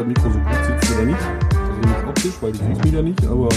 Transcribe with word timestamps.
das 0.00 0.06
Mikro 0.08 0.30
so 0.30 0.38
gut 0.38 0.64
sitzt 0.66 0.94
oder 0.96 1.04
nicht. 1.06 1.18
Also 1.20 1.80
nicht 1.80 2.08
optisch, 2.08 2.32
weil 2.40 2.52
du 2.52 2.58
siehst 2.58 2.84
mich 2.84 2.92
ja 2.94 3.02
nicht, 3.02 3.26
aber 3.26 3.48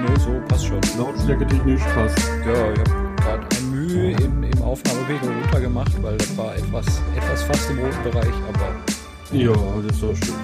Nee, 0.00 0.20
so 0.20 0.30
passt 0.48 0.66
schon. 0.66 0.80
Lautstärke 0.96 1.46
technisch 1.46 1.82
passt. 1.94 2.18
Ja, 2.46 2.72
ich 2.72 2.78
habe 2.78 3.16
gerade 3.16 3.46
ein 3.56 3.70
Mühe 3.72 4.10
in, 4.12 4.42
im 4.44 4.62
Aufnahmepegel 4.62 5.28
runtergemacht, 5.42 6.02
weil 6.02 6.16
das 6.16 6.36
war 6.36 6.54
etwas, 6.56 6.86
etwas 7.16 7.42
fast 7.42 7.70
im 7.70 7.78
roten 7.80 8.02
Bereich, 8.04 8.32
aber 8.48 9.36
Ja, 9.36 9.52
das 9.86 9.96
ist 9.96 10.02
doch 10.02 10.16
schön. 10.16 10.34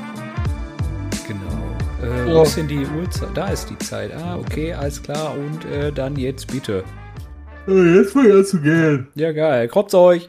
genau. 1.28 2.12
Äh, 2.12 2.28
Ja. 2.28 2.34
Wo 2.34 2.42
ist 2.42 2.56
denn 2.56 2.66
die 2.68 2.84
Uhrzeit? 3.00 3.28
Da 3.34 3.48
ist 3.48 3.70
die 3.70 3.78
Zeit. 3.78 4.12
Ah, 4.12 4.36
okay, 4.38 4.72
alles 4.74 5.00
klar. 5.02 5.34
Und 5.38 5.64
äh, 5.66 5.92
dann 5.92 6.16
jetzt 6.16 6.50
bitte. 6.50 6.82
Jetzt 7.68 8.12
fängt 8.12 8.30
an 8.32 8.44
zu 8.44 8.60
gehen. 8.60 9.06
Ja, 9.14 9.30
geil. 9.32 9.68
Kropft 9.68 9.94
euch. 9.94 10.28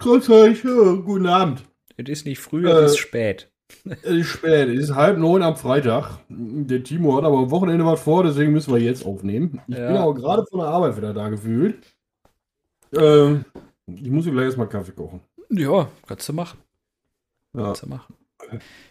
Grüß 0.00 0.28
euch, 0.30 0.62
guten 0.62 1.26
Abend. 1.26 1.62
Es 1.96 2.08
ist 2.10 2.26
nicht 2.26 2.40
früh, 2.40 2.66
Äh, 2.68 2.72
es 2.72 2.92
ist 2.92 2.98
spät. 2.98 3.48
Es 3.84 4.02
ist 4.04 4.26
spät, 4.28 4.68
es 4.68 4.84
ist 4.90 4.94
halb 4.94 5.18
neun 5.18 5.42
am 5.42 5.56
Freitag. 5.56 6.18
Der 6.28 6.82
Timo 6.84 7.16
hat 7.16 7.24
aber 7.24 7.38
am 7.38 7.50
Wochenende 7.50 7.84
was 7.84 8.00
vor, 8.00 8.22
deswegen 8.24 8.52
müssen 8.52 8.72
wir 8.72 8.80
jetzt 8.80 9.04
aufnehmen. 9.04 9.60
Ich 9.68 9.76
Ja. 9.76 9.88
bin 9.88 9.96
aber 9.96 10.14
gerade 10.14 10.44
von 10.48 10.60
der 10.60 10.68
Arbeit 10.68 10.96
wieder 10.96 11.12
da 11.12 11.28
gefühlt. 11.28 11.76
Ähm, 12.96 13.44
ich 13.86 14.10
muss 14.10 14.24
mir 14.24 14.32
gleich 14.32 14.46
erstmal 14.46 14.68
Kaffee 14.68 14.92
kochen. 14.92 15.20
Ja, 15.50 15.88
kannst 16.06 16.28
du 16.28 16.32
machen. 16.32 16.58
Ja. 17.54 17.64
Kannst 17.64 17.82
du 17.82 17.88
machen. 17.88 18.14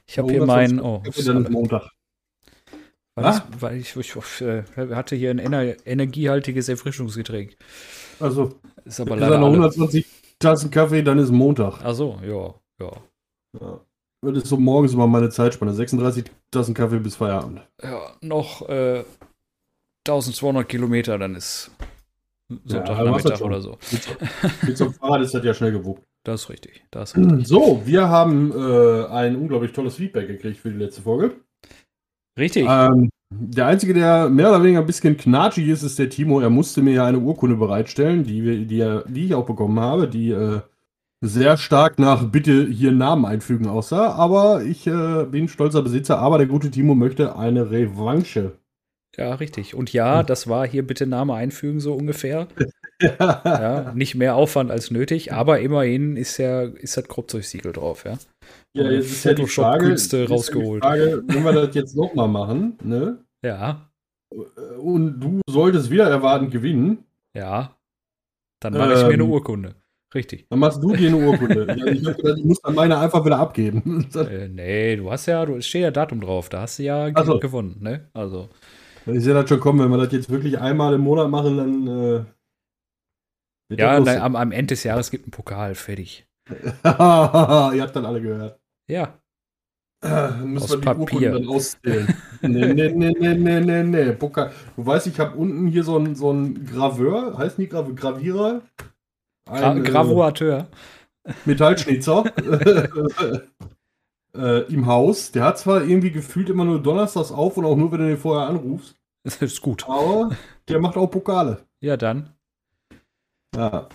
Ich 0.07 0.17
habe 0.17 0.27
Oh, 0.27 0.31
hier 0.31 0.41
was 0.41 0.47
mein. 0.47 0.83
hast 0.83 1.17
du? 1.17 1.31
Oh, 1.31 1.33
dann 1.33 1.51
Montag. 1.51 1.89
weil, 3.15 3.77
ich, 3.77 3.95
weil 3.95 4.05
ich, 4.05 4.15
ich, 4.15 4.41
äh, 4.41 4.63
hatte 4.75 5.15
hier 5.15 5.29
ein 5.29 5.39
ener 5.39 5.75
energiehaltiges 5.87 6.67
Erfrischungsgetränk. 6.67 7.55
Also, 8.19 8.59
Ist 8.83 8.99
aber 8.99 9.15
leider. 9.15 9.35
er 9.35 9.39
noch 9.39 9.47
alle. 9.47 9.55
120 9.57 10.05
Tassen 10.39 10.69
Kaffee, 10.71 11.01
dann 11.01 11.17
ist 11.19 11.31
Montag. 11.31 11.79
Ach 11.83 11.93
so, 11.95 12.19
ja, 12.23 12.53
ja. 12.85 12.91
Ja. 13.61 13.79
Das 14.33 14.43
ist 14.43 14.49
so 14.49 14.57
morgens 14.57 14.93
immer 14.93 15.07
meine 15.07 15.29
Zeitspanne. 15.29 15.73
36 15.73 16.25
Tassen 16.51 16.73
Kaffee 16.73 16.99
bis 16.99 17.15
Feierabend. 17.15 17.61
Ja, 17.81 18.13
noch 18.21 18.67
äh, 18.67 19.03
1200 20.07 20.67
Kilometer, 20.67 21.17
dann 21.17 21.35
ist 21.35 21.71
Sonntagnachmittag 22.65 23.37
schon. 23.37 23.47
oder 23.47 23.61
so. 23.61 23.77
Mit 24.61 24.77
so 24.77 24.85
einem 24.85 24.93
Fahrrad 24.93 25.21
ist 25.21 25.33
das 25.33 25.43
ja 25.43 25.53
schnell 25.53 25.71
gewuppt. 25.71 26.03
Das 26.23 26.43
ist 26.43 26.49
richtig. 26.49 26.83
Das 26.91 27.13
ist 27.13 27.17
richtig. 27.31 27.47
So, 27.47 27.81
wir 27.85 28.07
haben 28.09 28.51
äh, 28.51 29.05
ein 29.07 29.35
unglaublich 29.35 29.71
tolles 29.71 29.95
Feedback 29.95 30.27
gekriegt 30.27 30.59
für 30.59 30.71
die 30.71 30.77
letzte 30.77 31.01
Folge. 31.01 31.35
Richtig. 32.37 32.67
Ähm, 32.69 33.09
der 33.31 33.67
Einzige, 33.67 33.93
der 33.93 34.29
mehr 34.29 34.49
oder 34.49 34.61
weniger 34.61 34.79
ein 34.79 34.85
bisschen 34.85 35.17
knatschig 35.17 35.67
ist, 35.67 35.83
ist 35.83 35.97
der 35.97 36.09
Timo. 36.09 36.39
Er 36.39 36.49
musste 36.49 36.81
mir 36.81 36.93
ja 36.93 37.05
eine 37.05 37.19
Urkunde 37.19 37.55
bereitstellen, 37.55 38.23
die, 38.23 38.43
wir, 38.43 38.65
die, 38.65 39.11
die 39.11 39.25
ich 39.25 39.33
auch 39.33 39.45
bekommen 39.45 39.79
habe, 39.79 40.07
die 40.07 40.31
äh, 40.31 40.61
sehr 41.27 41.57
stark 41.57 41.99
nach 41.99 42.23
Bitte 42.29 42.67
hier 42.67 42.91
Namen 42.91 43.25
einfügen 43.25 43.67
aussah. 43.67 44.13
Aber 44.13 44.63
ich 44.63 44.87
äh, 44.87 45.25
bin 45.25 45.47
stolzer 45.47 45.81
Besitzer, 45.81 46.19
aber 46.19 46.37
der 46.37 46.47
gute 46.47 46.71
Timo 46.71 46.95
möchte 46.95 47.35
eine 47.35 47.71
Revanche. 47.71 48.53
Ja, 49.17 49.35
richtig. 49.35 49.75
Und 49.75 49.93
ja, 49.93 50.23
das 50.23 50.47
war 50.47 50.67
hier 50.67 50.85
bitte 50.85 51.07
Name 51.07 51.33
einfügen, 51.33 51.79
so 51.79 51.93
ungefähr. 51.93 52.47
Ja, 53.01 53.91
nicht 53.93 54.15
mehr 54.15 54.37
Aufwand 54.37 54.71
als 54.71 54.89
nötig, 54.89 55.33
aber 55.33 55.59
immerhin 55.59 56.15
ist 56.15 56.37
ja 56.37 56.61
ist 56.61 56.95
das 56.95 57.05
Kropfzeugsiegel 57.09 57.73
drauf, 57.73 58.05
ja. 58.05 58.17
Ja, 58.73 58.89
jetzt 58.89 59.11
ist 59.11 59.25
ja 59.25 59.33
die 59.33 59.47
Frage, 59.47 59.93
ja 59.93 60.25
rausgeholt. 60.25 60.81
Die 60.81 60.87
Frage, 60.87 61.23
wenn 61.27 61.43
wir 61.43 61.51
das 61.51 61.75
jetzt 61.75 61.97
nochmal 61.97 62.29
machen, 62.29 62.77
ne? 62.81 63.17
Ja, 63.43 63.89
Und 64.79 65.19
du 65.19 65.41
solltest 65.49 65.89
wieder 65.89 66.07
erwartend 66.09 66.51
gewinnen, 66.51 67.03
ja. 67.35 67.75
Dann 68.61 68.73
mache 68.73 68.93
ich 68.93 69.03
mir 69.03 69.13
eine 69.13 69.23
Ähm. 69.23 69.29
Urkunde. 69.29 69.75
Richtig. 70.15 70.47
dann 70.49 70.59
machst 70.59 70.81
du 70.81 70.93
dir 70.95 71.09
eine 71.09 71.17
Urkunde. 71.17 71.65
ich 71.93 72.05
hab 72.07 72.15
gedacht, 72.17 72.37
ich 72.39 72.45
muss 72.45 72.61
dann 72.61 72.75
meine 72.75 72.97
einfach 72.97 73.23
wieder 73.25 73.37
abgeben. 73.39 74.07
Äh, 74.15 74.47
nee, 74.47 74.95
du 74.95 75.11
hast 75.11 75.25
ja, 75.25 75.45
du 75.45 75.57
es 75.57 75.67
steht 75.67 75.81
ja 75.83 75.91
Datum 75.91 76.21
drauf, 76.21 76.49
da 76.49 76.61
hast 76.61 76.79
du 76.79 76.83
ja 76.83 77.11
Ach 77.13 77.25
so. 77.25 77.33
ge 77.33 77.41
gewonnen, 77.41 77.77
ne? 77.81 78.09
Also, 78.13 78.49
Ich 79.05 79.23
sehe 79.23 79.33
das 79.33 79.49
schon 79.49 79.59
kommen, 79.59 79.79
wenn 79.79 79.89
wir 79.91 80.03
das 80.03 80.13
jetzt 80.13 80.29
wirklich 80.29 80.59
einmal 80.59 80.93
im 80.93 81.01
Monat 81.01 81.29
machen, 81.29 81.57
dann 81.57 81.87
äh, 81.87 82.25
wird 83.69 83.79
ja, 83.79 83.99
nein, 83.99 84.19
am, 84.21 84.35
am 84.35 84.51
Ende 84.51 84.73
des 84.75 84.83
Jahres 84.83 85.11
gibt 85.11 85.27
ein 85.27 85.31
Pokal, 85.31 85.75
fertig. 85.75 86.27
Ihr 86.49 86.61
habt 87.81 87.95
dann 87.95 88.05
alle 88.05 88.21
gehört. 88.21 88.59
Ja, 88.89 89.19
Äh, 90.03 90.31
müssen 90.43 90.63
Aus 90.63 90.71
wir 90.71 90.77
die 90.77 90.83
Papier. 90.85 90.99
Urkunden 91.01 91.31
dann 91.33 91.47
auszählen. 91.47 92.13
nee, 92.41 92.73
nee, 92.73 92.91
nee, 92.93 93.13
nee, 93.19 93.33
nee, 93.35 93.59
nee, 93.61 93.83
nee. 93.83 94.11
Pokal. 94.13 94.51
Du 94.75 94.85
weißt, 94.85 95.07
ich 95.07 95.19
habe 95.19 95.35
unten 95.37 95.67
hier 95.67 95.83
so 95.83 95.97
einen 95.97 96.15
so 96.15 96.29
einen 96.31 96.65
Graveur, 96.65 97.37
heißt 97.37 97.57
nicht 97.59 97.71
Grav 97.71 97.93
Gravierer? 97.95 98.61
Gra 99.45 99.71
Ein, 99.71 99.85
äh, 99.85 99.89
Gravurateur. 99.89 100.67
Metallschnitzer 101.45 102.23
äh, 104.35 104.73
im 104.73 104.85
Haus. 104.85 105.31
Der 105.31 105.43
hat 105.43 105.57
zwar 105.57 105.83
irgendwie 105.83 106.11
gefühlt 106.11 106.49
immer 106.49 106.65
nur 106.65 106.81
donnerstags 106.81 107.31
auf 107.31 107.57
und 107.57 107.65
auch 107.65 107.75
nur, 107.75 107.91
wenn 107.91 107.99
du 107.99 108.07
den 108.07 108.17
vorher 108.17 108.47
anrufst, 108.47 108.95
Das 109.23 109.41
ist 109.41 109.61
gut. 109.61 109.87
aber 109.87 110.31
der 110.67 110.79
macht 110.79 110.97
auch 110.97 111.07
Pokale. 111.07 111.59
Ja, 111.79 111.97
dann. 111.97 112.29
Ja. 113.55 113.87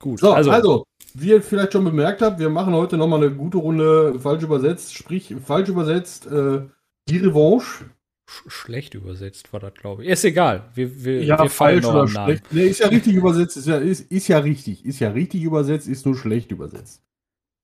Gut. 0.00 0.20
So, 0.20 0.32
also, 0.32 0.84
wie 1.14 1.30
ihr 1.30 1.42
vielleicht 1.42 1.72
schon 1.72 1.84
bemerkt 1.84 2.20
habt, 2.20 2.38
wir 2.38 2.50
machen 2.50 2.74
heute 2.74 2.96
nochmal 2.96 3.24
eine 3.24 3.34
gute 3.34 3.58
Runde 3.58 4.18
falsch 4.20 4.42
übersetzt, 4.42 4.94
sprich 4.94 5.34
falsch 5.44 5.68
übersetzt 5.68 6.26
äh, 6.26 6.62
die 7.08 7.18
Revanche. 7.18 7.86
Sch 8.26 8.44
schlecht 8.48 8.94
übersetzt 8.94 9.52
war 9.52 9.60
das, 9.60 9.74
glaube 9.74 10.04
ich. 10.04 10.10
Ist 10.10 10.24
egal. 10.24 10.70
Wir, 10.74 11.04
wir, 11.04 11.20
wir 11.38 11.48
fallen 11.50 11.80
noch 11.82 11.94
am 11.94 12.12
Namen. 12.12 12.26
schlecht. 12.38 12.44
Nee, 12.52 12.66
ist 12.66 12.80
ja 12.80 12.88
richtig 12.88 13.14
übersetzt, 13.14 13.56
ist 13.56 13.66
ja, 13.66 13.76
ist, 13.78 14.10
ist 14.10 14.28
ja 14.28 14.38
richtig. 14.38 14.84
Ist 14.84 15.00
ja 15.00 15.10
richtig 15.10 15.42
übersetzt, 15.42 15.88
ist 15.88 16.06
nur 16.06 16.16
schlecht 16.16 16.50
übersetzt. 16.50 17.02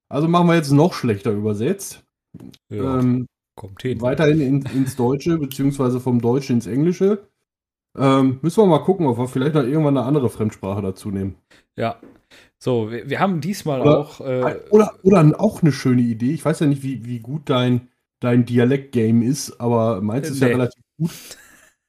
Also 0.09 0.28
machen 0.28 0.48
wir 0.48 0.56
jetzt 0.56 0.72
noch 0.72 0.93
schlechter 0.93 1.31
übersetzt. 1.31 2.04
Ja, 2.71 2.98
Ähm, 3.00 3.26
kommt 3.56 3.82
hin. 3.82 4.00
weiterhin 4.00 4.41
in, 4.41 4.62
ins 4.75 4.97
Deutsche, 4.97 5.38
beziehungsweise 5.38 6.00
vom 6.00 6.21
Deutschen 6.21 6.56
ins 6.56 6.66
Englische. 6.66 7.27
Ähm, 7.98 8.38
müssen 8.42 8.62
wir 8.62 8.66
mal 8.66 8.78
gucken, 8.84 9.06
ob 9.06 9.19
wir 9.19 9.27
vielleicht 9.28 9.54
noch 9.54 9.65
irgendwann 9.65 9.97
eine 9.97 10.06
andere 10.06 10.31
Fremdsprache 10.31 10.81
dazu 10.82 11.10
nehmen. 11.10 11.37
Ja. 11.77 12.00
So, 12.59 12.91
wir, 12.91 13.09
wir 13.10 13.19
haben 13.19 13.41
diesmal 13.41 13.81
Oder- 13.81 13.98
auch. 13.98 14.21
Äh, 14.21 14.60
Oder, 14.71 14.94
oder 15.03 15.41
auch 15.41 15.62
eine 15.62 15.72
schöne 15.72 16.03
Idee. 16.03 16.32
Ich 16.32 16.44
weiß 16.44 16.60
ja 16.60 16.66
nicht, 16.66 16.82
wie, 16.82 17.04
wie 17.04 17.19
gut 17.21 17.42
dein, 17.50 17.88
dein 18.20 18.44
Dialekt-Game 18.47 19.22
ist, 19.22 19.60
aber 19.60 20.00
meins 20.03 20.31
ist 20.31 20.41
ja 20.41 20.48
Nee. 20.48 20.54
relativ 20.54 20.82
gut. 20.98 21.12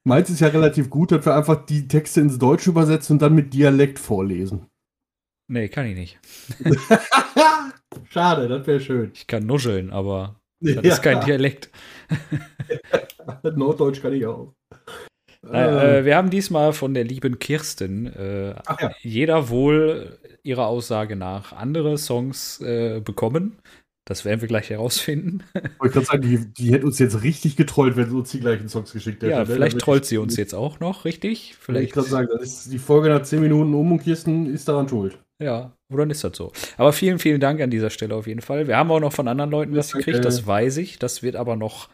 Meins 0.04 0.30
ist 0.30 0.42
ja 0.42 0.48
relativ 0.50 0.90
gut, 0.90 1.12
dass 1.12 1.26
wir 1.26 1.36
einfach 1.36 1.66
die 1.66 1.88
Texte 1.88 2.22
ins 2.22 2.40
Deutsche 2.40 2.70
übersetzen 2.72 3.14
und 3.16 3.22
dann 3.22 3.36
mit 3.36 3.54
Dialekt 3.54 4.00
vorlesen. 4.00 4.68
nee, 5.48 5.70
kann 5.70 5.86
ich 5.88 5.96
nicht. 5.96 6.20
Schade, 8.10 8.48
das 8.48 8.68
wäre 8.68 8.80
schön. 8.80 9.12
Ich 9.14 9.28
kann 9.28 9.46
nuscheln, 9.46 9.92
aber 9.92 10.40
das 10.74 10.86
Ja, 10.86 10.94
ist 10.94 11.02
kein 11.02 11.20
Dialekt. 11.22 11.70
Norddeutsch 13.56 14.02
kann 14.02 14.14
ich 14.14 14.26
auch. 14.26 14.54
Äh, 15.52 16.00
äh, 16.00 16.06
wir 16.06 16.16
haben 16.16 16.30
diesmal 16.30 16.72
von 16.74 16.94
der 16.94 17.04
lieben 17.04 17.40
Kirsten 17.40 18.06
äh, 18.08 18.50
ja. 18.80 18.92
jeder 19.02 19.50
wohl 19.50 20.20
ihrer 20.44 20.68
Aussage 20.68 21.16
nach 21.16 21.54
andere 21.54 21.98
Songs 21.98 22.62
äh, 22.62 23.02
bekommen. 23.02 23.58
Das 24.12 24.26
werden 24.26 24.42
wir 24.42 24.50
gleich 24.50 24.70
herausfinden. 24.70 25.42
Wollte 25.80 25.94
gerade 25.94 26.06
sagen, 26.06 26.22
die, 26.22 26.46
die 26.54 26.74
hätte 26.74 26.86
uns 26.86 27.00
jetzt 27.00 27.24
richtig 27.24 27.56
getrollt, 27.56 27.96
wenn 27.96 28.10
sie 28.10 28.16
uns 28.18 28.30
die 28.30 28.42
gleichen 28.42 28.68
Songs 28.68 28.92
geschickt 28.92 29.24
hätte. 29.24 29.32
ja, 29.32 29.38
Wäre 29.38 29.54
vielleicht 29.54 29.80
trollt 29.80 30.04
sie 30.06 30.18
uns 30.18 30.36
jetzt 30.36 30.54
auch 30.54 30.82
noch, 30.82 31.06
richtig? 31.06 31.56
Vielleicht 31.58 31.86
ich 31.88 31.92
gerade 31.94 32.10
sagen, 32.10 32.28
die 32.70 32.78
Folge 32.78 33.08
nach 33.08 33.24
10 33.24 33.40
Minuten 33.40 33.74
um 33.74 33.90
und 33.94 34.00
Kirsten 34.04 34.54
ist 34.54 34.68
daran 34.68 34.90
schuld. 34.90 35.18
Ja, 35.42 35.72
oder 35.90 36.02
dann 36.04 36.10
ist 36.10 36.26
das 36.26 36.36
so. 36.36 36.52
Aber 36.76 36.92
vielen, 36.92 37.20
vielen 37.20 37.40
Dank 37.40 37.62
an 37.62 37.72
dieser 37.72 37.90
Stelle 37.90 38.14
auf 38.16 38.28
jeden 38.28 38.42
Fall. 38.42 38.68
Wir 38.68 38.76
haben 38.76 38.92
auch 38.92 39.00
noch 39.00 39.14
von 39.14 39.30
anderen 39.30 39.50
Leuten 39.50 39.76
was 39.78 39.94
gekriegt, 39.94 40.26
das 40.26 40.46
weiß 40.46 40.76
ich. 40.76 41.00
Das 41.00 41.24
wird 41.24 41.38
aber 41.38 41.56
noch 41.56 41.88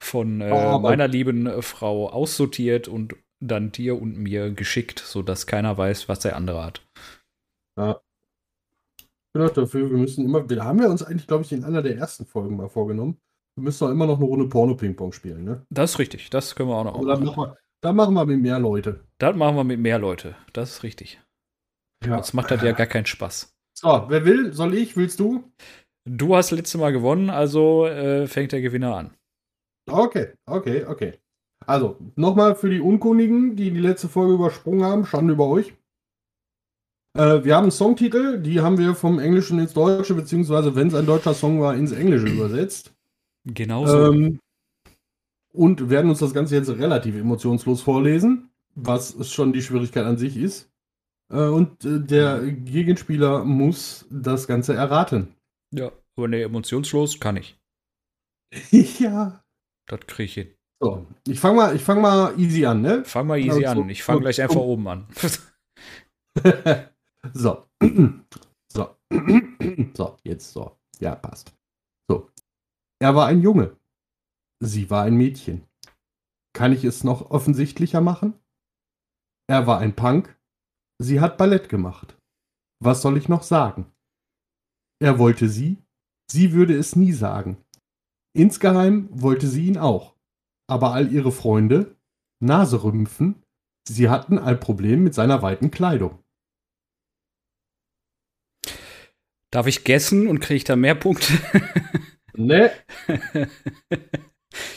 von 0.00 0.40
äh, 0.40 0.44
Aber- 0.50 0.78
meiner 0.78 1.08
lieben 1.08 1.48
äh, 1.48 1.62
Frau 1.62 2.08
aussortiert 2.10 2.86
und 2.86 3.16
dann 3.40 3.72
dir 3.72 4.00
und 4.00 4.16
mir 4.16 4.50
geschickt, 4.52 5.00
sodass 5.00 5.48
keiner 5.48 5.76
weiß, 5.76 6.08
was 6.08 6.20
der 6.20 6.36
andere 6.36 6.64
hat. 6.64 6.80
Ich 7.76 8.03
bin 9.34 9.42
auch 9.42 9.50
dafür, 9.50 9.90
wir 9.90 9.98
müssen 9.98 10.24
immer, 10.24 10.48
wir 10.48 10.64
haben 10.64 10.80
ja 10.80 10.88
uns 10.88 11.02
eigentlich, 11.02 11.26
glaube 11.26 11.44
ich, 11.44 11.52
in 11.52 11.64
einer 11.64 11.82
der 11.82 11.96
ersten 11.96 12.24
Folgen 12.24 12.56
mal 12.56 12.68
vorgenommen. 12.68 13.20
Wir 13.56 13.64
müssen 13.64 13.84
doch 13.84 13.90
immer 13.90 14.06
noch 14.06 14.16
eine 14.16 14.24
Runde 14.24 14.48
Porno-Ping-Pong 14.48 15.12
spielen, 15.12 15.44
ne? 15.44 15.66
Das 15.70 15.92
ist 15.92 15.98
richtig, 15.98 16.30
das 16.30 16.54
können 16.54 16.68
wir 16.70 16.76
auch 16.76 16.84
noch 16.84 16.96
Also 16.96 17.08
dann 17.08 17.24
machen. 17.24 17.36
wir, 17.36 17.58
dann 17.82 17.96
machen 17.96 18.14
wir 18.14 18.24
mit 18.26 18.40
mehr 18.40 18.58
Leute. 18.58 19.04
Das 19.18 19.36
machen 19.36 19.56
wir 19.56 19.64
mit 19.64 19.78
mehr 19.80 19.98
Leute. 19.98 20.36
Das 20.52 20.70
ist 20.70 20.82
richtig. 20.82 21.20
Ja. 22.04 22.14
Sonst 22.16 22.34
macht 22.34 22.50
das 22.50 22.62
ja 22.62 22.72
gar 22.72 22.86
keinen 22.86 23.06
Spaß. 23.06 23.54
So, 23.76 24.04
wer 24.08 24.24
will? 24.24 24.52
Soll 24.52 24.74
ich? 24.74 24.96
Willst 24.96 25.20
du? 25.20 25.52
Du 26.08 26.36
hast 26.36 26.50
letztes 26.50 26.80
Mal 26.80 26.92
gewonnen, 26.92 27.30
also 27.30 27.86
äh, 27.86 28.26
fängt 28.26 28.52
der 28.52 28.60
Gewinner 28.60 28.94
an. 28.96 29.14
Okay, 29.90 30.32
okay, 30.46 30.84
okay. 30.84 31.14
Also, 31.66 31.98
nochmal 32.14 32.54
für 32.54 32.68
die 32.68 32.80
Unkundigen, 32.80 33.56
die 33.56 33.70
die 33.70 33.80
letzte 33.80 34.08
Folge 34.08 34.34
übersprungen 34.34 34.84
haben, 34.84 35.06
Schande 35.06 35.32
über 35.32 35.48
euch. 35.48 35.74
Äh, 37.16 37.44
wir 37.44 37.54
haben 37.54 37.64
einen 37.64 37.70
Songtitel, 37.70 38.40
die 38.40 38.60
haben 38.60 38.78
wir 38.78 38.94
vom 38.94 39.18
Englischen 39.18 39.58
ins 39.58 39.72
Deutsche, 39.72 40.14
beziehungsweise, 40.14 40.74
wenn 40.74 40.88
es 40.88 40.94
ein 40.94 41.06
deutscher 41.06 41.34
Song 41.34 41.60
war, 41.60 41.74
ins 41.74 41.92
Englische 41.92 42.26
übersetzt. 42.26 42.92
Genau 43.44 43.86
so. 43.86 44.12
Ähm, 44.12 44.40
und 45.52 45.88
werden 45.88 46.10
uns 46.10 46.18
das 46.18 46.34
Ganze 46.34 46.56
jetzt 46.56 46.70
relativ 46.70 47.14
emotionslos 47.14 47.82
vorlesen, 47.82 48.50
was 48.74 49.30
schon 49.30 49.52
die 49.52 49.62
Schwierigkeit 49.62 50.04
an 50.04 50.18
sich 50.18 50.36
ist. 50.36 50.72
Äh, 51.32 51.46
und 51.46 51.84
äh, 51.84 52.00
der 52.00 52.40
Gegenspieler 52.50 53.44
muss 53.44 54.06
das 54.10 54.48
Ganze 54.48 54.74
erraten. 54.74 55.34
ja, 55.72 55.92
aber 56.16 56.28
nee, 56.28 56.42
emotionslos 56.42 57.20
kann 57.20 57.36
ich. 57.36 57.56
ja. 58.98 59.40
Das 59.86 60.00
kriege 60.06 60.24
ich 60.24 60.34
hin. 60.34 60.48
So, 60.80 61.06
ich 61.28 61.38
fange 61.38 61.56
mal, 61.56 61.78
fang 61.78 62.00
mal 62.00 62.38
easy 62.38 62.66
an, 62.66 62.82
ne? 62.82 63.04
Fang 63.04 63.26
mal 63.26 63.38
easy 63.38 63.64
also, 63.64 63.82
an. 63.82 63.88
Ich 63.88 64.02
fange 64.02 64.20
gleich 64.20 64.42
einfach 64.42 64.56
oben 64.56 64.88
an. 64.88 65.06
so. 67.32 67.66
so. 68.72 68.96
so, 69.94 70.16
jetzt 70.22 70.52
so. 70.52 70.76
Ja, 71.00 71.14
passt. 71.14 71.54
So. 72.08 72.30
Er 73.00 73.14
war 73.14 73.26
ein 73.26 73.40
Junge. 73.40 73.76
Sie 74.60 74.90
war 74.90 75.04
ein 75.04 75.16
Mädchen. 75.16 75.66
Kann 76.54 76.72
ich 76.72 76.84
es 76.84 77.04
noch 77.04 77.30
offensichtlicher 77.30 78.00
machen? 78.00 78.34
Er 79.48 79.66
war 79.66 79.78
ein 79.78 79.96
Punk. 79.96 80.38
Sie 80.98 81.20
hat 81.20 81.36
Ballett 81.36 81.68
gemacht. 81.68 82.16
Was 82.80 83.02
soll 83.02 83.16
ich 83.16 83.28
noch 83.28 83.42
sagen? 83.42 83.92
Er 85.00 85.18
wollte 85.18 85.48
sie. 85.48 85.78
Sie 86.30 86.52
würde 86.52 86.76
es 86.76 86.96
nie 86.96 87.12
sagen. 87.12 87.58
Insgeheim 88.36 89.08
wollte 89.10 89.46
sie 89.46 89.66
ihn 89.66 89.78
auch. 89.78 90.14
Aber 90.66 90.94
all 90.94 91.12
ihre 91.12 91.32
Freunde, 91.32 91.96
Naserümpfen, 92.42 93.42
sie 93.86 94.08
hatten 94.08 94.38
ein 94.38 94.58
Problem 94.58 95.04
mit 95.04 95.14
seiner 95.14 95.42
weiten 95.42 95.70
Kleidung. 95.70 96.23
Darf 99.54 99.68
ich 99.68 99.84
gessen 99.84 100.26
und 100.26 100.40
kriege 100.40 100.56
ich 100.56 100.64
da 100.64 100.74
mehr 100.74 100.96
Punkte? 100.96 101.32
ne. 102.34 102.72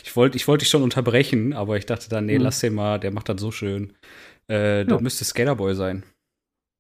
ich 0.04 0.16
wollte 0.16 0.38
ich 0.38 0.48
wollt 0.48 0.62
dich 0.62 0.70
schon 0.70 0.84
unterbrechen, 0.84 1.54
aber 1.54 1.78
ich 1.78 1.88
dachte 1.88 2.10
dann, 2.10 2.28
nee, 2.28 2.36
hm. 2.36 2.44
lass 2.44 2.60
den 2.60 2.76
mal, 2.76 3.00
der 3.00 3.10
macht 3.10 3.28
das 3.28 3.42
so 3.42 3.50
schön. 3.50 3.94
Äh, 4.48 4.82
ja. 4.82 4.84
Das 4.84 5.02
müsste 5.02 5.26
Skaterboy 5.26 5.74
sein. 5.74 6.04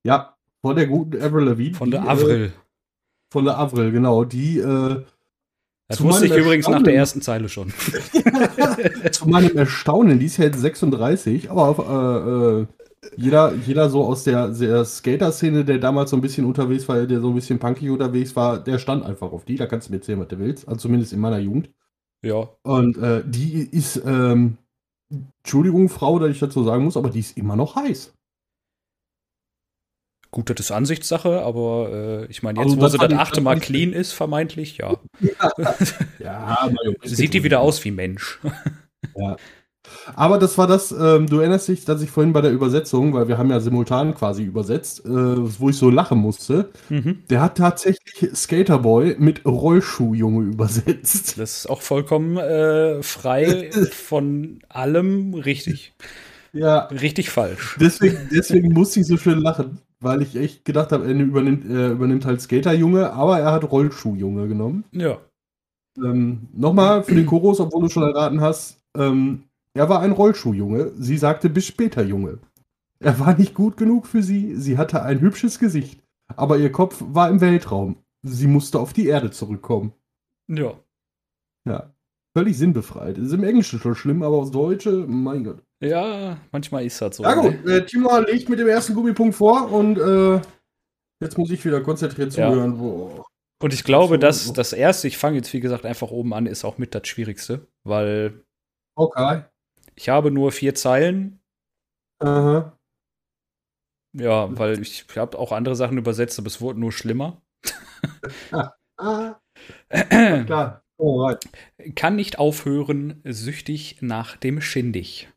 Ja, 0.03 0.37
von 0.61 0.75
der 0.75 0.85
guten 0.85 1.19
Avril 1.19 1.45
Lavigne. 1.45 1.75
Von 1.75 1.89
der 1.89 2.07
Avril. 2.07 2.45
Äh, 2.45 2.49
von 3.33 3.45
der 3.45 3.57
Avril, 3.57 3.91
genau. 3.91 4.25
Die 4.25 4.59
äh, 4.59 5.03
das 5.87 5.99
wusste 6.03 6.27
ich 6.27 6.35
übrigens 6.35 6.67
nach 6.67 6.83
der 6.83 6.93
ersten 6.93 7.23
Zeile 7.23 7.49
schon. 7.49 7.73
Zu 9.11 9.27
meinem 9.27 9.57
Erstaunen, 9.57 10.19
die 10.19 10.27
ist 10.27 10.37
ja 10.37 10.45
jetzt 10.45 10.59
36, 10.59 11.49
aber 11.49 11.73
äh, 11.89 12.61
äh, 12.61 12.76
jeder, 13.15 13.53
jeder 13.53 13.89
so 13.89 14.03
aus 14.03 14.23
der, 14.23 14.49
der 14.49 14.85
Skater-Szene, 14.85 15.65
der 15.65 15.77
damals 15.77 16.09
so 16.11 16.17
ein 16.17 16.21
bisschen 16.21 16.45
unterwegs 16.45 16.87
war, 16.87 17.05
der 17.05 17.21
so 17.21 17.29
ein 17.29 17.35
bisschen 17.35 17.59
punkig 17.59 17.89
unterwegs 17.89 18.35
war, 18.35 18.63
der 18.63 18.79
stand 18.79 19.05
einfach 19.05 19.31
auf 19.31 19.45
die. 19.45 19.55
Da 19.55 19.65
kannst 19.65 19.87
du 19.87 19.93
mir 19.93 19.99
erzählen, 19.99 20.19
was 20.19 20.27
du 20.27 20.39
willst. 20.39 20.67
Also 20.67 20.81
zumindest 20.81 21.13
in 21.13 21.19
meiner 21.19 21.39
Jugend. 21.39 21.69
Ja. 22.23 22.49
Und 22.63 22.97
äh, 22.97 23.23
die 23.25 23.53
ist, 23.53 24.01
ähm, 24.05 24.57
Entschuldigung, 25.43 25.89
Frau, 25.89 26.19
dass 26.19 26.31
ich 26.31 26.39
dazu 26.39 26.63
sagen 26.63 26.83
muss, 26.83 26.97
aber 26.97 27.09
die 27.09 27.19
ist 27.19 27.37
immer 27.37 27.55
noch 27.55 27.75
heiß. 27.75 28.13
Gut, 30.31 30.49
das 30.49 30.59
ist 30.59 30.71
Ansichtssache, 30.71 31.41
aber 31.41 31.89
äh, 31.91 32.25
ich 32.25 32.43
meine, 32.43 32.59
jetzt, 32.59 32.73
also, 32.73 32.81
wo 32.81 32.87
sie 32.87 32.97
das 32.97 33.13
achte 33.13 33.41
Mal 33.41 33.59
clean 33.59 33.93
ist, 33.93 34.11
vermeintlich, 34.11 34.77
ja. 34.77 34.97
ja, 36.19 36.69
Sieht 37.03 37.33
die 37.33 37.43
wieder 37.43 37.61
aus 37.61 37.83
wie 37.85 37.91
Mensch. 37.91 38.39
ja. 39.15 39.37
Aber 40.15 40.37
das 40.37 40.57
war 40.57 40.67
das, 40.67 40.91
ähm, 40.91 41.27
du 41.27 41.39
erinnerst 41.39 41.67
dich, 41.67 41.85
dass 41.85 42.01
ich 42.01 42.09
vorhin 42.09 42.33
bei 42.33 42.41
der 42.41 42.51
Übersetzung, 42.51 43.13
weil 43.13 43.27
wir 43.27 43.37
haben 43.37 43.49
ja 43.49 43.59
simultan 43.59 44.15
quasi 44.15 44.43
übersetzt, 44.43 45.05
äh, 45.05 45.09
wo 45.09 45.69
ich 45.69 45.77
so 45.77 45.89
lachen 45.89 46.19
musste. 46.19 46.69
Mhm. 46.89 47.23
Der 47.29 47.41
hat 47.41 47.57
tatsächlich 47.57 48.35
Skaterboy 48.35 49.15
mit 49.19 49.45
Rollschuhjunge 49.45 50.45
übersetzt. 50.45 51.37
Das 51.37 51.59
ist 51.59 51.69
auch 51.69 51.81
vollkommen 51.81 52.37
äh, 52.37 53.01
frei 53.03 53.69
von 53.91 54.59
allem 54.69 55.33
richtig. 55.33 55.93
Ja. 56.53 56.85
Richtig 56.85 57.29
falsch. 57.29 57.77
Deswegen, 57.79 58.17
deswegen 58.31 58.73
musste 58.73 59.01
ich 59.01 59.07
so 59.07 59.17
schön 59.17 59.39
lachen 59.39 59.79
weil 59.99 60.21
ich 60.21 60.35
echt 60.35 60.65
gedacht 60.65 60.91
habe, 60.91 61.05
er 61.05 61.13
übernimmt, 61.13 61.65
er 61.69 61.91
übernimmt 61.91 62.25
halt 62.25 62.41
Skaterjunge, 62.41 63.11
aber 63.13 63.39
er 63.39 63.51
hat 63.51 63.69
Rollschuhjunge 63.71 64.47
genommen. 64.47 64.83
Ja. 64.91 65.17
Ähm, 65.97 66.49
Nochmal 66.53 67.03
für 67.03 67.15
den 67.15 67.25
Chorus, 67.25 67.59
obwohl 67.59 67.83
du 67.83 67.89
schon 67.89 68.03
erraten 68.03 68.41
hast, 68.41 68.81
ähm, 68.95 69.43
er 69.77 69.89
war 69.89 70.01
ein 70.01 70.11
Rollschuhjunge. 70.11 70.93
Sie 70.97 71.17
sagte 71.17 71.49
bis 71.49 71.65
später 71.65 72.03
Junge. 72.03 72.39
Er 72.99 73.19
war 73.19 73.37
nicht 73.37 73.53
gut 73.53 73.77
genug 73.77 74.07
für 74.07 74.23
sie. 74.23 74.55
Sie 74.55 74.77
hatte 74.77 75.03
ein 75.03 75.21
hübsches 75.21 75.59
Gesicht, 75.59 76.01
aber 76.35 76.57
ihr 76.57 76.71
Kopf 76.71 77.03
war 77.07 77.29
im 77.29 77.41
Weltraum. 77.41 77.97
Sie 78.23 78.47
musste 78.47 78.79
auf 78.79 78.93
die 78.93 79.07
Erde 79.07 79.29
zurückkommen. 79.29 79.93
Ja. 80.47 80.73
Ja. 81.67 81.93
Völlig 82.35 82.57
sinnbefreit. 82.57 83.17
Ist 83.17 83.33
im 83.33 83.43
Englischen 83.43 83.79
schon 83.79 83.95
schlimm, 83.95 84.23
aber 84.23 84.37
aus 84.37 84.51
Deutsche, 84.51 84.91
mein 85.07 85.43
Gott. 85.43 85.63
Ja, 85.79 86.37
manchmal 86.51 86.85
ist 86.85 87.01
das 87.01 87.17
so. 87.17 87.23
Ja 87.23 87.35
gut, 87.35 87.65
äh, 87.67 87.85
Timo 87.85 88.17
legt 88.19 88.49
mit 88.49 88.59
dem 88.59 88.67
ersten 88.67 88.95
Gummipunkt 88.95 89.35
vor 89.35 89.71
und 89.71 89.97
äh, 89.99 90.41
jetzt 91.21 91.37
muss 91.37 91.51
ich 91.51 91.63
wieder 91.63 91.81
konzentriert 91.81 92.31
zuhören. 92.31 92.73
Ja. 92.73 92.77
Boah. 92.79 93.25
Und 93.61 93.73
ich 93.73 93.83
glaube, 93.83 94.19
dass 94.19 94.53
das 94.53 94.73
erste, 94.73 95.07
ich 95.07 95.17
fange 95.17 95.37
jetzt 95.37 95.53
wie 95.53 95.59
gesagt 95.59 95.85
einfach 95.85 96.09
oben 96.09 96.33
an, 96.33 96.45
ist 96.45 96.63
auch 96.63 96.77
mit 96.77 96.93
das 96.93 97.07
Schwierigste, 97.07 97.67
weil 97.83 98.43
okay. 98.95 99.43
Ich 99.97 100.09
habe 100.09 100.31
nur 100.31 100.51
vier 100.51 100.75
Zeilen. 100.75 101.39
Aha. 102.19 102.77
Ja, 104.13 104.57
weil 104.57 104.81
ich 104.81 105.05
habe 105.15 105.37
auch 105.37 105.51
andere 105.51 105.75
Sachen 105.75 105.97
übersetzt, 105.97 106.39
aber 106.39 106.47
es 106.47 106.61
wurde 106.61 106.79
nur 106.79 106.91
schlimmer. 106.91 107.41
ah, 108.51 108.73
ah. 108.97 109.39
Klar. 109.89 110.83
Alright. 110.99 111.47
Kann 111.95 112.15
nicht 112.15 112.39
aufhören, 112.39 113.21
süchtig 113.23 113.97
nach 114.01 114.37
dem 114.37 114.61
Schindig. 114.61 115.29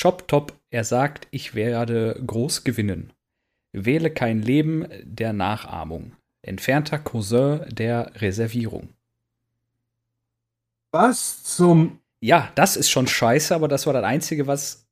Chop 0.00 0.28
Top, 0.28 0.52
er 0.70 0.84
sagt, 0.84 1.28
ich 1.30 1.54
werde 1.54 2.20
groß 2.26 2.64
gewinnen. 2.64 3.12
Wähle 3.72 4.10
kein 4.10 4.42
Leben 4.42 4.86
der 5.02 5.32
Nachahmung. 5.32 6.12
Entfernter 6.42 6.98
Cousin 6.98 7.64
der 7.68 8.12
Reservierung. 8.20 8.90
Was 10.92 11.42
zum. 11.42 12.00
Ja, 12.20 12.50
das 12.54 12.76
ist 12.76 12.90
schon 12.90 13.06
scheiße, 13.06 13.54
aber 13.54 13.68
das 13.68 13.86
war 13.86 13.92
das 13.92 14.04
Einzige, 14.04 14.46
was 14.46 14.88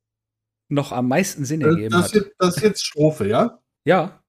noch 0.69 0.91
am 0.91 1.07
meisten 1.07 1.45
Sinn 1.45 1.61
äh, 1.61 1.65
ergeben 1.65 1.91
das 1.91 2.13
hat. 2.13 2.25
das 2.39 2.57
ist 2.57 2.63
jetzt 2.63 2.85
Strophe, 2.85 3.27
ja? 3.27 3.61
Ja. 3.85 4.23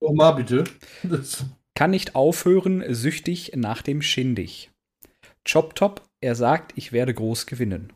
Nochmal 0.00 0.34
bitte. 0.34 0.64
Das 1.02 1.44
Kann 1.74 1.90
nicht 1.90 2.14
aufhören, 2.14 2.84
süchtig 2.94 3.52
nach 3.54 3.82
dem 3.82 4.02
Schindig. 4.02 4.70
Chop 5.48 5.74
Top, 5.74 6.02
er 6.20 6.34
sagt, 6.34 6.72
ich 6.76 6.92
werde 6.92 7.14
groß 7.14 7.46
gewinnen. 7.46 7.92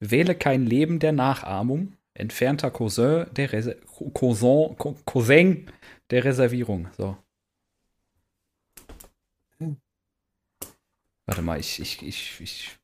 Wähle 0.00 0.34
kein 0.34 0.66
Leben 0.66 0.98
der 0.98 1.12
Nachahmung. 1.12 1.94
Entfernter 2.14 2.70
Cousin 2.70 3.26
der 3.32 3.52
Res 3.52 3.70
Cousin, 4.12 4.76
Cousin 5.04 5.70
der 6.10 6.24
Reservierung. 6.24 6.88
So. 6.96 7.16
Warte 11.26 11.42
mal, 11.42 11.60
ich, 11.60 11.78
ich, 11.80 12.02
ich, 12.02 12.40
ich 12.40 12.77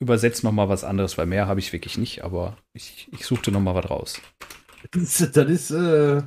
übersetze 0.00 0.44
noch 0.44 0.52
mal 0.52 0.68
was 0.68 0.84
anderes, 0.84 1.16
weil 1.18 1.26
mehr 1.26 1.46
habe 1.46 1.60
ich 1.60 1.72
wirklich 1.72 1.98
nicht, 1.98 2.24
aber 2.24 2.56
ich, 2.72 3.08
ich 3.12 3.24
suchte 3.24 3.50
noch 3.50 3.60
mal 3.60 3.74
was 3.74 3.90
raus. 3.90 4.20
Das 4.90 5.20
ist, 5.20 5.36
das 5.36 5.50
ist, 5.50 5.70
äh, 5.70 6.22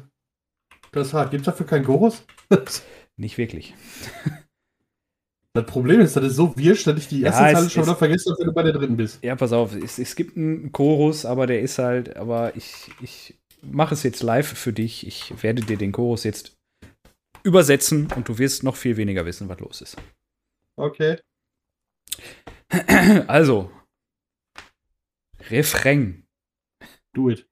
das 0.92 1.08
ist 1.08 1.14
hart. 1.14 1.32
Gibt 1.32 1.42
es 1.42 1.46
dafür 1.46 1.66
keinen 1.66 1.86
Chorus? 1.86 2.24
nicht 3.18 3.38
wirklich. 3.38 3.74
Das 5.54 5.66
Problem 5.66 6.00
ist, 6.00 6.16
das 6.16 6.26
ist 6.26 6.36
so 6.36 6.56
wirsch, 6.58 6.84
dass 6.84 6.98
ich 6.98 7.08
die 7.08 7.24
erste 7.24 7.44
ja, 7.44 7.54
Zeile 7.54 7.70
schon 7.70 7.84
wieder 7.84 7.96
vergessen 7.96 8.32
habe, 8.32 8.40
wenn 8.40 8.48
du 8.48 8.54
bei 8.54 8.64
der 8.64 8.74
dritten 8.74 8.98
bist. 8.98 9.24
Ja, 9.24 9.36
pass 9.36 9.52
auf, 9.52 9.76
es, 9.76 9.98
es 9.98 10.16
gibt 10.16 10.38
einen 10.38 10.72
Chorus, 10.72 11.26
aber 11.26 11.48
der 11.48 11.62
ist 11.62 11.80
halt, 11.80 12.18
aber 12.18 12.56
ich, 12.56 12.92
ich 13.02 13.36
mache 13.62 13.94
es 13.94 14.04
jetzt 14.04 14.22
live 14.24 14.48
für 14.48 14.74
dich. 14.74 15.08
Ich 15.08 15.42
werde 15.42 15.62
dir 15.62 15.78
den 15.78 15.92
Chorus 15.92 16.24
jetzt 16.24 16.56
übersetzen 17.44 18.08
und 18.16 18.28
du 18.28 18.38
wirst 18.38 18.64
noch 18.64 18.76
viel 18.76 18.98
weniger 18.98 19.26
wissen, 19.26 19.50
was 19.50 19.60
los 19.60 19.82
ist. 19.82 19.98
Okay. 20.76 21.18
Also, 23.28 23.72
Refrain. 25.50 26.28
Do 27.14 27.30
it. 27.30 27.50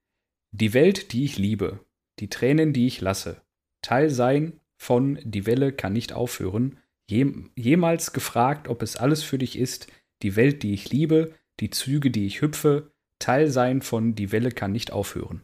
Die 0.51 0.73
Welt, 0.73 1.11
die 1.11 1.25
ich 1.25 1.37
liebe, 1.37 1.85
die 2.19 2.29
Tränen, 2.29 2.73
die 2.73 2.87
ich 2.87 3.01
lasse, 3.01 3.41
Teil 3.81 4.09
sein 4.09 4.59
von 4.79 5.19
Die 5.23 5.45
Welle 5.45 5.73
kann 5.73 5.93
nicht 5.93 6.13
aufhören, 6.13 6.79
jemals 7.09 8.13
gefragt, 8.13 8.67
ob 8.67 8.81
es 8.81 8.95
alles 8.95 9.23
für 9.23 9.37
dich 9.37 9.57
ist, 9.57 9.87
die 10.21 10.35
Welt, 10.35 10.63
die 10.63 10.73
ich 10.73 10.91
liebe, 10.91 11.33
die 11.59 11.69
Züge, 11.69 12.11
die 12.11 12.25
ich 12.25 12.41
hüpfe, 12.41 12.91
Teil 13.19 13.49
sein 13.49 13.81
von 13.81 14.13
Die 14.13 14.31
Welle 14.31 14.51
kann 14.51 14.71
nicht 14.71 14.91
aufhören? 14.91 15.41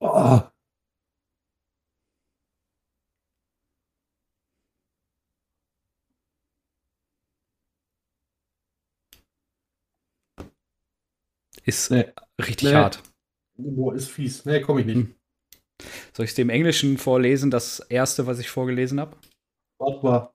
Oh. 0.00 0.42
Ist 11.64 11.90
nee. 11.90 12.06
richtig 12.40 12.70
nee. 12.70 12.74
hart. 12.74 13.02
Boah, 13.56 13.94
ist 13.94 14.10
fies. 14.10 14.44
Nee, 14.44 14.60
komm 14.60 14.78
ich 14.78 14.86
nicht. 14.86 14.96
Hm. 14.96 15.14
Soll 16.14 16.24
ich 16.24 16.30
es 16.30 16.34
dem 16.34 16.50
Englischen 16.50 16.98
vorlesen, 16.98 17.50
das 17.50 17.80
erste, 17.80 18.26
was 18.26 18.38
ich 18.38 18.48
vorgelesen 18.48 19.00
habe? 19.00 19.16
Warte. 19.78 20.30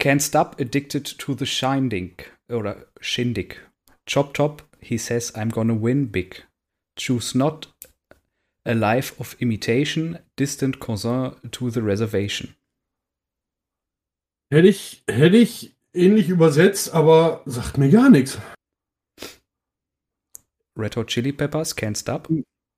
Can't 0.00 0.20
stop 0.20 0.60
addicted 0.60 1.18
to 1.18 1.34
the 1.34 1.46
shindig 1.46 2.32
oder 2.48 2.86
shindig. 3.00 3.60
Chop 4.06 4.34
top, 4.34 4.64
he 4.80 4.98
says 4.98 5.34
I'm 5.34 5.50
gonna 5.50 5.80
win 5.80 6.10
big. 6.10 6.46
Choose 6.98 7.38
not 7.38 7.72
a 8.64 8.72
life 8.72 9.14
of 9.20 9.36
imitation, 9.40 10.18
distant 10.36 10.80
cousin 10.80 11.36
to 11.52 11.70
the 11.70 11.80
reservation. 11.80 12.56
Hätte 14.50 14.68
ich, 14.68 15.02
hätte 15.08 15.36
ich 15.36 15.76
ähnlich 15.94 16.28
übersetzt, 16.28 16.92
aber 16.92 17.42
sagt 17.46 17.78
mir 17.78 17.90
gar 17.90 18.10
nichts. 18.10 18.38
Red 20.78 20.96
Hot 20.96 21.08
Chili 21.08 21.32
Peppers, 21.32 21.76
Can't 21.76 21.98
Stop. 21.98 22.28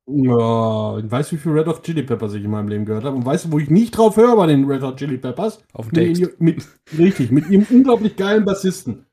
Ja, 0.06 0.98
ich 0.98 1.10
weiß, 1.10 1.32
wie 1.32 1.38
viel 1.38 1.52
Red 1.52 1.66
Hot 1.66 1.82
Chili 1.82 2.02
Peppers 2.02 2.34
ich 2.34 2.44
in 2.44 2.50
meinem 2.50 2.68
Leben 2.68 2.84
gehört 2.84 3.04
habe. 3.04 3.16
Und 3.16 3.24
weißt 3.24 3.46
du, 3.46 3.52
wo 3.52 3.58
ich 3.58 3.70
nicht 3.70 3.96
drauf 3.96 4.16
höre 4.16 4.36
bei 4.36 4.46
den 4.46 4.64
Red 4.64 4.82
Hot 4.82 4.98
Chili 4.98 5.16
Peppers? 5.16 5.64
Auf 5.72 5.88
dem 5.88 5.94
Text. 5.94 6.20
Mit, 6.20 6.40
mit, 6.40 6.68
richtig, 6.98 7.30
mit 7.30 7.48
ihrem 7.48 7.66
unglaublich 7.70 8.16
geilen 8.16 8.44
Bassisten. 8.44 9.06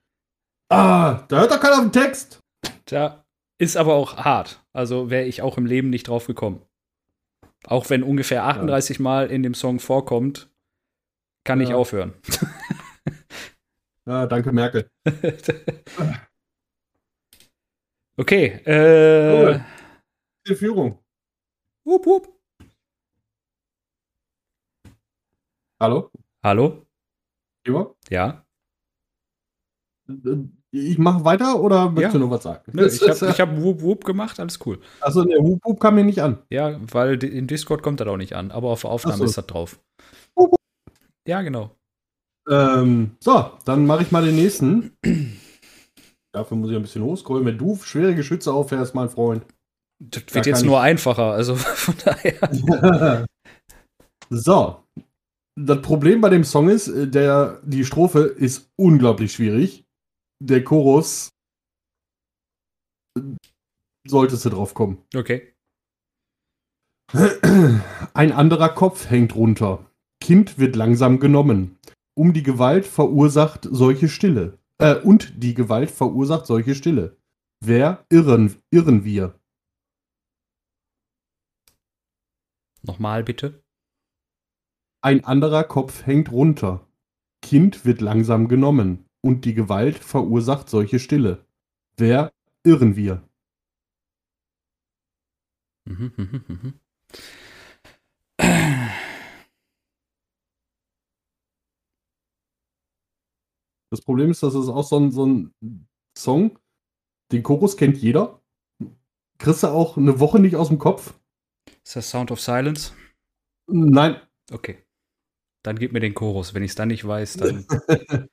Ah, 0.69 1.23
da 1.27 1.39
hört 1.39 1.51
doch 1.51 1.59
keiner 1.59 1.75
auf 1.75 1.81
den 1.81 1.91
Text. 1.91 2.39
Da 2.85 3.23
ist 3.57 3.77
aber 3.77 3.93
auch 3.93 4.17
hart. 4.17 4.63
Also 4.73 5.09
wäre 5.09 5.25
ich 5.25 5.41
auch 5.41 5.57
im 5.57 5.65
Leben 5.65 5.89
nicht 5.89 6.07
drauf 6.07 6.27
gekommen. 6.27 6.61
Auch 7.65 7.89
wenn 7.89 8.03
ungefähr 8.03 8.45
38 8.45 8.97
ja. 8.97 9.03
Mal 9.03 9.27
in 9.29 9.43
dem 9.43 9.53
Song 9.53 9.79
vorkommt, 9.79 10.49
kann 11.45 11.61
ja. 11.61 11.67
ich 11.67 11.73
aufhören. 11.73 12.13
ja, 14.05 14.25
danke, 14.25 14.51
Merkel. 14.51 14.89
okay. 18.17 18.61
Äh, 18.65 19.43
cool. 19.43 19.65
Die 20.47 20.55
Führung. 20.55 20.99
Wupp, 21.85 22.05
wupp. 22.05 22.27
Hallo? 25.79 26.11
Hallo? 26.43 26.85
Timo? 27.65 27.95
Ja. 28.09 28.45
Ich 30.71 30.97
mache 30.97 31.23
weiter 31.25 31.59
oder 31.59 31.85
möchtest 31.89 32.13
Ja. 32.13 32.19
du 32.19 32.25
noch 32.25 32.31
was 32.31 32.43
sagen? 32.43 32.71
Nö, 32.73 32.85
ich 32.87 33.01
habe 33.01 33.37
hab 33.37 33.61
Wupp 33.61 33.81
Wupp 33.81 34.03
gemacht, 34.05 34.39
alles 34.39 34.59
cool. 34.65 34.79
Also 34.99 35.23
der 35.23 35.39
Hup 35.39 35.63
Hup 35.65 35.79
kam 35.79 35.95
mir 35.95 36.03
nicht 36.03 36.21
an. 36.21 36.39
Ja, 36.49 36.79
weil 36.91 37.23
in 37.23 37.47
Discord 37.47 37.81
kommt 37.83 37.99
das 37.99 38.07
auch 38.07 38.17
nicht 38.17 38.33
an, 38.33 38.51
aber 38.51 38.69
auf 38.69 38.81
der 38.81 38.89
Aufnahme 38.91 39.17
so. 39.17 39.25
ist 39.25 39.37
das 39.37 39.47
drauf. 39.47 39.79
Wupp, 40.35 40.55
Ja, 41.27 41.41
genau. 41.41 41.75
Ähm, 42.49 43.15
so, 43.19 43.51
dann 43.65 43.85
mache 43.85 44.03
ich 44.03 44.11
mal 44.11 44.25
den 44.25 44.35
nächsten. 44.35 44.95
Dafür 46.33 46.57
muss 46.57 46.69
ich 46.69 46.75
ein 46.75 46.81
bisschen 46.81 47.03
hochscrollen. 47.03 47.45
Wenn 47.45 47.57
du 47.57 47.75
schwere 47.75 48.15
Geschütze 48.15 48.53
auffährst, 48.53 48.95
mein 48.95 49.09
Freund. 49.09 49.45
Das 49.99 50.25
Da 50.25 50.35
wird 50.35 50.45
jetzt 50.45 50.59
kann 50.59 50.67
nur 50.67 50.81
einfacher, 50.81 51.31
also 51.31 51.55
von 51.55 51.95
daher. 52.03 53.25
so. 54.29 54.83
Das 55.59 55.81
Problem 55.81 56.21
bei 56.21 56.29
dem 56.29 56.45
Song 56.45 56.69
ist, 56.69 56.87
äh, 56.87 57.07
der, 57.07 57.61
die 57.63 57.83
Strophe 57.83 58.21
ist 58.21 58.71
unglaublich 58.77 59.33
schwierig. 59.33 59.83
Der 60.41 60.63
Chorus 60.63 61.29
äh, 63.17 63.21
solltest 64.07 64.45
du 64.45 64.49
drauf 64.49 64.73
kommen. 64.73 65.03
Okay. 65.13 65.53
Ein 68.13 68.31
anderer 68.31 68.69
Kopf 68.69 69.09
hängt 69.09 69.35
runter. 69.35 69.85
Kind 70.23 70.57
wird 70.57 70.77
langsam 70.77 71.19
genommen. 71.19 71.77
Um 72.17 72.31
die 72.31 72.43
Gewalt 72.43 72.85
verursacht 72.85 73.67
solche 73.69 74.07
Stille. 74.07 74.57
Äh, 74.81 74.95
und 74.95 75.43
die 75.43 75.53
Gewalt 75.53 75.91
verursacht 75.91 76.47
solche 76.47 76.73
Stille. 76.73 77.15
Wer 77.63 78.03
irren, 78.09 78.55
irren 78.71 79.03
wir? 79.03 79.39
Nochmal 82.81 83.23
bitte. 83.23 83.63
Ein 85.01 85.23
anderer 85.23 85.63
Kopf 85.63 86.07
hängt 86.07 86.31
runter. 86.31 86.87
Kind 87.43 87.85
wird 87.85 88.01
langsam 88.01 88.47
genommen. 88.47 89.05
Und 89.23 89.45
die 89.45 89.53
Gewalt 89.53 89.99
verursacht 89.99 90.67
solche 90.67 90.97
Stille. 90.97 91.45
Wer 91.95 92.31
irren 92.63 92.95
wir? 92.95 93.21
Mhm, 95.85 96.11
mhm, 96.17 96.43
mhm. 96.47 96.79
Das 103.91 104.01
Problem 104.01 104.31
ist, 104.31 104.41
das 104.41 104.55
ist 104.55 104.69
auch 104.69 104.83
so 104.83 104.97
ein, 104.99 105.11
so 105.11 105.25
ein 105.25 105.53
Song. 106.17 106.57
Den 107.31 107.43
Chorus 107.43 107.77
kennt 107.77 107.97
jeder. 107.97 108.41
Kriegst 109.37 109.63
du 109.63 109.67
auch 109.67 109.97
eine 109.97 110.19
Woche 110.19 110.39
nicht 110.39 110.55
aus 110.55 110.69
dem 110.69 110.79
Kopf? 110.79 111.13
Ist 111.83 111.95
das 111.95 112.09
Sound 112.09 112.31
of 112.31 112.41
Silence? 112.41 112.93
Nein, 113.67 114.19
Okay. 114.51 114.77
Dann 115.63 115.79
gib 115.79 115.93
mir 115.93 116.01
den 116.01 116.13
Chorus. 116.13 116.53
Wenn 116.53 116.63
ich 116.63 116.71
es 116.71 116.75
dann 116.75 116.89
nicht 116.89 117.07
weiß, 117.07 117.37
dann. 117.37 117.65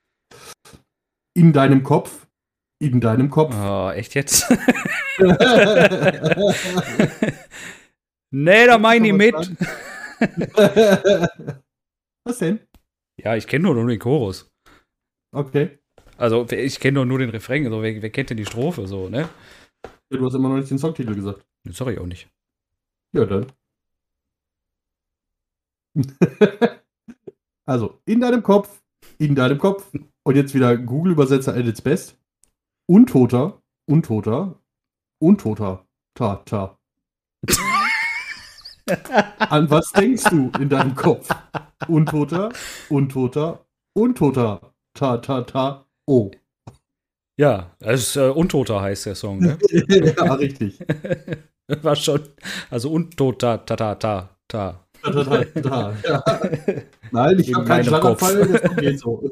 in 1.35 1.53
deinem 1.53 1.85
Kopf. 1.85 2.27
In 2.81 3.01
deinem 3.01 3.31
Kopf. 3.31 3.55
Oh, 3.57 3.91
echt 3.91 4.15
jetzt? 4.15 4.51
nee, 8.31 8.67
da 8.67 8.79
meine 8.79 9.09
ich 9.09 9.13
mit. 9.13 9.35
Was 12.25 12.39
denn? 12.39 12.61
Ja, 13.21 13.37
ich 13.37 13.47
kenne 13.47 13.73
nur 13.73 13.87
den 13.87 13.99
Chorus. 13.99 14.51
Okay. 15.33 15.79
Also, 16.17 16.47
ich 16.51 16.81
kenne 16.81 17.01
doch 17.01 17.05
nur 17.05 17.19
den 17.19 17.31
Refrain. 17.31 17.65
Also, 17.65 17.83
wer, 17.83 18.03
wer 18.03 18.11
kennt 18.11 18.31
denn 18.31 18.37
die 18.37 18.47
Strophe 18.47 18.87
so, 18.87 19.09
ne? 19.09 19.29
Du 20.11 20.25
hast 20.25 20.35
immer 20.35 20.49
noch 20.49 20.57
nicht 20.57 20.71
den 20.71 20.79
Songtitel 20.79 21.15
gesagt. 21.15 21.47
Sorry 21.69 21.99
auch 21.99 22.07
nicht. 22.07 22.29
Ja, 23.13 23.25
dann. 23.25 23.53
also, 27.67 28.01
in 28.05 28.21
deinem 28.21 28.43
Kopf, 28.43 28.83
in 29.19 29.35
deinem 29.35 29.59
Kopf. 29.59 29.91
Und 30.25 30.37
jetzt 30.37 30.55
wieder 30.55 30.77
Google-Übersetzer 30.77 31.55
at 31.55 31.67
its 31.67 31.81
best. 31.81 32.19
Untoter, 32.87 33.63
Untoter, 33.87 34.61
Untoter, 35.19 35.87
ta, 36.15 36.37
ta. 36.45 36.79
An 39.39 39.71
was 39.71 39.93
denkst 39.93 40.25
du 40.31 40.51
in 40.59 40.69
deinem 40.69 40.95
Kopf? 40.95 41.29
Untoter, 41.87 42.51
Untoter, 42.89 43.67
Untoter, 43.95 44.75
ta, 44.99 45.19
ta, 45.19 45.43
ta, 45.43 45.87
oh. 46.07 46.31
Ja, 47.41 47.75
das 47.79 48.01
ist, 48.01 48.17
äh, 48.17 48.29
Untoter 48.31 48.81
heißt 48.81 49.07
der 49.07 49.15
Song, 49.15 49.39
ne? 49.39 49.59
ja, 49.71 50.35
richtig. 50.35 50.81
War 51.83 51.95
schon. 51.95 52.21
Also 52.71 52.91
Untoter, 52.91 53.65
ta, 53.65 53.77
ta, 53.77 53.95
ta, 53.95 54.37
ta. 54.49 54.85
Ta, 55.01 55.11
ta, 55.13 55.45
ta, 55.45 55.61
ta. 55.61 55.97
Ja. 56.05 56.25
Nein, 57.13 57.39
ich 57.39 57.55
habe 57.55 57.65
keinen. 57.65 57.85
Schlaganfall, 57.85 58.49
das 58.49 58.77
geht 58.77 58.99
so. 58.99 59.31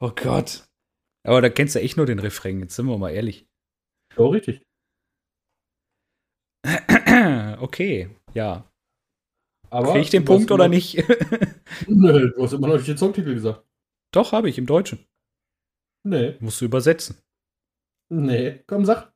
Oh 0.00 0.12
Gott. 0.16 0.64
Aber 1.26 1.42
da 1.42 1.50
kennst 1.50 1.74
du 1.74 1.80
echt 1.80 1.96
nur 1.98 2.06
den 2.06 2.20
Refrain, 2.20 2.60
jetzt 2.60 2.74
sind 2.76 2.86
wir 2.86 2.96
mal 2.96 3.10
ehrlich. 3.10 3.46
Oh, 4.16 4.28
richtig. 4.28 4.62
Okay, 7.60 8.08
ja. 8.34 8.64
Aber 9.70 9.92
Krieg 9.92 10.02
ich 10.02 10.10
den 10.10 10.24
Punkt 10.24 10.50
oder 10.50 10.66
immer- 10.66 10.74
nicht? 10.74 10.96
Nö, 11.86 12.30
du 12.34 12.42
hast 12.42 12.52
immer 12.52 12.68
noch 12.68 12.76
nicht 12.76 12.88
den 12.88 12.96
Songtitel 12.96 13.34
gesagt. 13.34 13.64
Doch, 14.12 14.32
habe 14.32 14.48
ich 14.48 14.58
im 14.58 14.66
Deutschen. 14.66 15.06
Nee, 16.04 16.36
Musst 16.40 16.60
du 16.60 16.64
übersetzen. 16.64 17.20
nee. 18.10 18.62
Komm, 18.66 18.84
sag. 18.84 19.12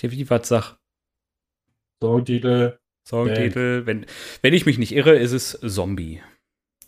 Wie 0.00 0.28
was 0.30 0.48
sag? 0.48 0.78
Songtitel. 2.02 2.78
Songtitel. 3.06 3.86
Wenn, 3.86 4.06
wenn 4.42 4.54
ich 4.54 4.66
mich 4.66 4.78
nicht 4.78 4.92
irre, 4.92 5.16
ist 5.16 5.32
es 5.32 5.58
Zombie. 5.60 6.22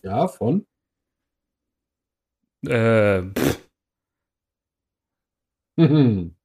Ja, 0.02 0.28
von. 0.28 0.66
Äh, 2.66 3.22
pff, 3.22 3.60
Mhm. 5.78 6.36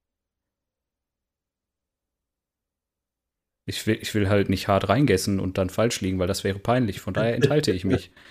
ich, 3.67 3.85
will, 3.85 3.97
ich 4.01 4.13
will 4.15 4.29
halt 4.29 4.49
nicht 4.49 4.67
hart 4.67 4.89
reingessen 4.89 5.39
und 5.39 5.57
dann 5.57 5.69
falsch 5.69 6.01
liegen, 6.01 6.19
weil 6.19 6.27
das 6.27 6.43
wäre 6.43 6.59
peinlich. 6.59 7.01
Von 7.01 7.13
daher 7.13 7.35
enthalte 7.35 7.71
ich 7.71 7.85
mich. 7.85 8.11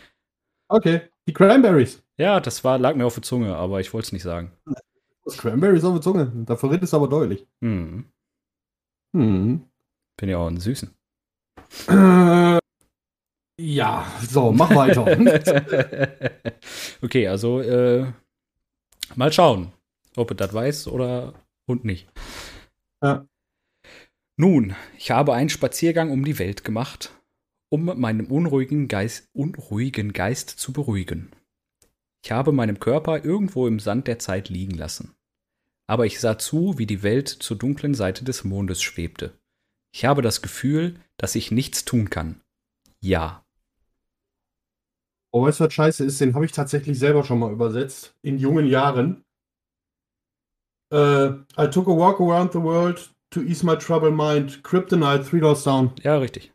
Okay. 0.74 1.02
Die 1.28 1.32
Cranberries. 1.32 2.02
Ja, 2.16 2.40
das 2.40 2.64
war, 2.64 2.78
lag 2.78 2.96
mir 2.96 3.06
auf 3.06 3.14
der 3.14 3.22
Zunge, 3.22 3.54
aber 3.54 3.78
ich 3.78 3.94
wollte 3.94 4.06
es 4.06 4.12
nicht 4.12 4.24
sagen. 4.24 4.50
Das 5.24 5.38
Cranberries 5.38 5.84
auf 5.84 5.94
der 5.94 6.02
Zunge. 6.02 6.32
Da 6.46 6.56
verrät 6.56 6.82
es 6.82 6.92
aber 6.92 7.06
deutlich. 7.06 7.46
Hm. 7.62 8.06
Mhm. 9.12 9.68
Bin 10.16 10.28
ja 10.28 10.38
auch 10.38 10.48
ein 10.48 10.58
Süßen. 10.58 10.92
Äh, 11.88 12.58
ja, 13.60 14.06
so, 14.28 14.50
mach 14.50 14.74
weiter. 14.74 15.06
okay, 17.02 17.28
also 17.28 17.60
äh, 17.60 18.12
mal 19.14 19.32
schauen, 19.32 19.72
ob 20.16 20.32
er 20.32 20.36
das 20.36 20.52
weiß 20.52 20.88
oder 20.88 21.34
und 21.66 21.84
nicht. 21.84 22.08
Ja. 23.00 23.28
Nun, 24.36 24.74
ich 24.98 25.12
habe 25.12 25.34
einen 25.34 25.50
Spaziergang 25.50 26.10
um 26.10 26.24
die 26.24 26.40
Welt 26.40 26.64
gemacht, 26.64 27.12
um 27.74 27.86
meinen 27.98 28.26
unruhigen 28.26 28.86
Geist, 28.86 29.28
unruhigen 29.32 30.12
Geist 30.12 30.48
zu 30.48 30.72
beruhigen. 30.72 31.32
Ich 32.24 32.30
habe 32.30 32.52
meinen 32.52 32.78
Körper 32.78 33.24
irgendwo 33.24 33.66
im 33.66 33.80
Sand 33.80 34.06
der 34.06 34.20
Zeit 34.20 34.48
liegen 34.48 34.76
lassen. 34.76 35.16
Aber 35.88 36.06
ich 36.06 36.20
sah 36.20 36.38
zu, 36.38 36.78
wie 36.78 36.86
die 36.86 37.02
Welt 37.02 37.28
zur 37.28 37.58
dunklen 37.58 37.94
Seite 37.94 38.24
des 38.24 38.44
Mondes 38.44 38.80
schwebte. 38.80 39.36
Ich 39.92 40.04
habe 40.04 40.22
das 40.22 40.40
Gefühl, 40.40 41.00
dass 41.16 41.34
ich 41.34 41.50
nichts 41.50 41.84
tun 41.84 42.10
kann. 42.10 42.40
Ja. 43.00 43.44
Oh, 45.32 45.42
weißt 45.42 45.58
du, 45.58 45.64
was 45.64 45.74
scheiße 45.74 46.04
ist? 46.04 46.20
Den 46.20 46.36
habe 46.36 46.44
ich 46.44 46.52
tatsächlich 46.52 46.96
selber 46.96 47.24
schon 47.24 47.40
mal 47.40 47.50
übersetzt. 47.50 48.14
In 48.22 48.38
jungen 48.38 48.68
Jahren. 48.68 49.24
Äh, 50.92 51.30
I 51.58 51.68
took 51.72 51.88
a 51.88 51.96
walk 51.96 52.20
around 52.20 52.52
the 52.52 52.62
world 52.62 53.12
to 53.30 53.42
ease 53.42 53.66
my 53.66 53.76
troubled 53.76 54.14
mind. 54.14 54.62
Kryptonite, 54.62 55.24
Three 55.24 55.40
Doors 55.40 55.64
Down. 55.64 55.90
Ja, 56.04 56.18
richtig. 56.18 56.53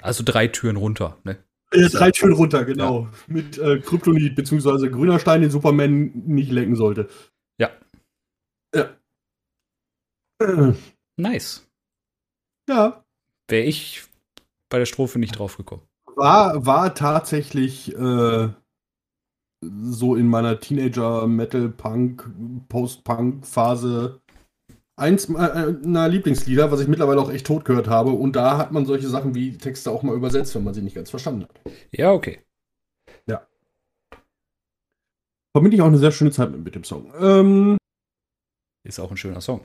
Also 0.00 0.22
drei 0.24 0.48
Türen 0.48 0.76
runter, 0.76 1.18
ne? 1.24 1.38
Äh, 1.70 1.88
drei 1.88 2.10
Türen 2.10 2.32
runter, 2.32 2.64
genau. 2.64 3.02
Ja. 3.02 3.10
Mit 3.26 3.58
äh, 3.58 3.80
Kryptonit, 3.80 4.36
beziehungsweise 4.36 4.90
grüner 4.90 5.18
Stein, 5.18 5.42
den 5.42 5.50
Superman 5.50 6.12
nicht 6.14 6.50
lecken 6.50 6.76
sollte. 6.76 7.08
Ja. 7.58 7.70
Ja. 8.74 8.96
Nice. 11.20 11.68
Ja. 12.68 13.04
Wäre 13.48 13.64
ich 13.64 14.04
bei 14.68 14.78
der 14.78 14.86
Strophe 14.86 15.18
nicht 15.18 15.36
draufgekommen. 15.36 15.84
War, 16.14 16.64
war 16.64 16.94
tatsächlich 16.94 17.92
äh, 17.96 18.48
so 19.60 20.14
in 20.14 20.28
meiner 20.28 20.60
Teenager-Metal-Punk, 20.60 22.30
Post-Punk-Phase 22.68 24.20
eins 24.98 25.28
meiner 25.28 26.08
Lieblingslieder, 26.08 26.70
was 26.70 26.80
ich 26.80 26.88
mittlerweile 26.88 27.20
auch 27.20 27.30
echt 27.30 27.46
tot 27.46 27.64
gehört 27.64 27.88
habe. 27.88 28.10
Und 28.10 28.36
da 28.36 28.58
hat 28.58 28.72
man 28.72 28.86
solche 28.86 29.08
Sachen 29.08 29.34
wie 29.34 29.56
Texte 29.56 29.90
auch 29.90 30.02
mal 30.02 30.16
übersetzt, 30.16 30.54
wenn 30.54 30.64
man 30.64 30.74
sie 30.74 30.82
nicht 30.82 30.94
ganz 30.94 31.10
verstanden 31.10 31.44
hat. 31.44 31.60
Ja, 31.92 32.12
okay. 32.12 32.40
Ja. 33.26 33.46
Verbinde 35.54 35.76
ich 35.76 35.82
auch 35.82 35.86
eine 35.86 35.98
sehr 35.98 36.12
schöne 36.12 36.30
Zeit 36.30 36.50
mit, 36.50 36.64
mit 36.64 36.74
dem 36.74 36.84
Song. 36.84 37.12
Ähm, 37.18 37.76
Ist 38.84 39.00
auch 39.00 39.10
ein 39.10 39.16
schöner 39.16 39.40
Song. 39.40 39.60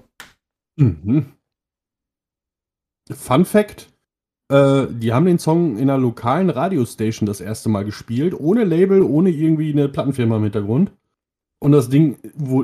Mhm. 0.77 1.33
Fun 3.11 3.45
Fact: 3.45 3.91
äh, 4.49 4.87
Die 4.89 5.13
haben 5.13 5.25
den 5.25 5.39
Song 5.39 5.77
in 5.77 5.89
einer 5.89 5.97
lokalen 5.99 6.49
Radiostation 6.49 7.27
das 7.27 7.41
erste 7.41 7.69
Mal 7.69 7.85
gespielt, 7.85 8.33
ohne 8.33 8.63
Label, 8.63 9.01
ohne 9.01 9.29
irgendwie 9.29 9.71
eine 9.71 9.89
Plattenfirma 9.89 10.37
im 10.37 10.43
Hintergrund. 10.43 10.91
Und 11.63 11.71
das 11.71 11.87
Ding 11.87 12.17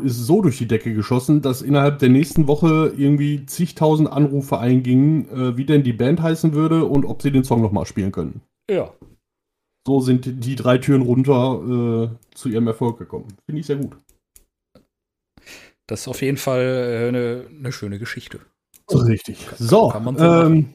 ist 0.03 0.25
so 0.25 0.41
durch 0.41 0.57
die 0.57 0.67
Decke 0.67 0.93
geschossen, 0.93 1.41
dass 1.41 1.61
innerhalb 1.61 1.99
der 1.99 2.09
nächsten 2.09 2.47
Woche 2.47 2.91
irgendwie 2.97 3.45
zigtausend 3.45 4.11
Anrufe 4.11 4.59
eingingen, 4.59 5.29
äh, 5.29 5.55
wie 5.55 5.63
denn 5.63 5.83
die 5.83 5.93
Band 5.93 6.21
heißen 6.21 6.51
würde 6.51 6.83
und 6.83 7.05
ob 7.05 7.21
sie 7.21 7.31
den 7.31 7.45
Song 7.45 7.61
nochmal 7.61 7.85
spielen 7.85 8.11
können. 8.11 8.41
Ja. 8.69 8.93
So 9.87 10.01
sind 10.01 10.43
die 10.43 10.57
drei 10.57 10.79
Türen 10.79 11.01
runter 11.01 12.09
äh, 12.11 12.35
zu 12.35 12.49
ihrem 12.49 12.67
Erfolg 12.67 12.97
gekommen. 12.99 13.27
Finde 13.45 13.61
ich 13.61 13.67
sehr 13.67 13.77
gut. 13.77 13.95
Das 15.87 16.01
ist 16.01 16.07
auf 16.09 16.21
jeden 16.21 16.35
Fall 16.35 16.59
äh, 16.59 17.07
eine, 17.07 17.45
eine 17.57 17.71
schöne 17.71 17.99
Geschichte. 17.99 18.41
Richtig. 18.91 19.47
So, 19.57 19.93
so 19.93 20.15
ähm, 20.17 20.73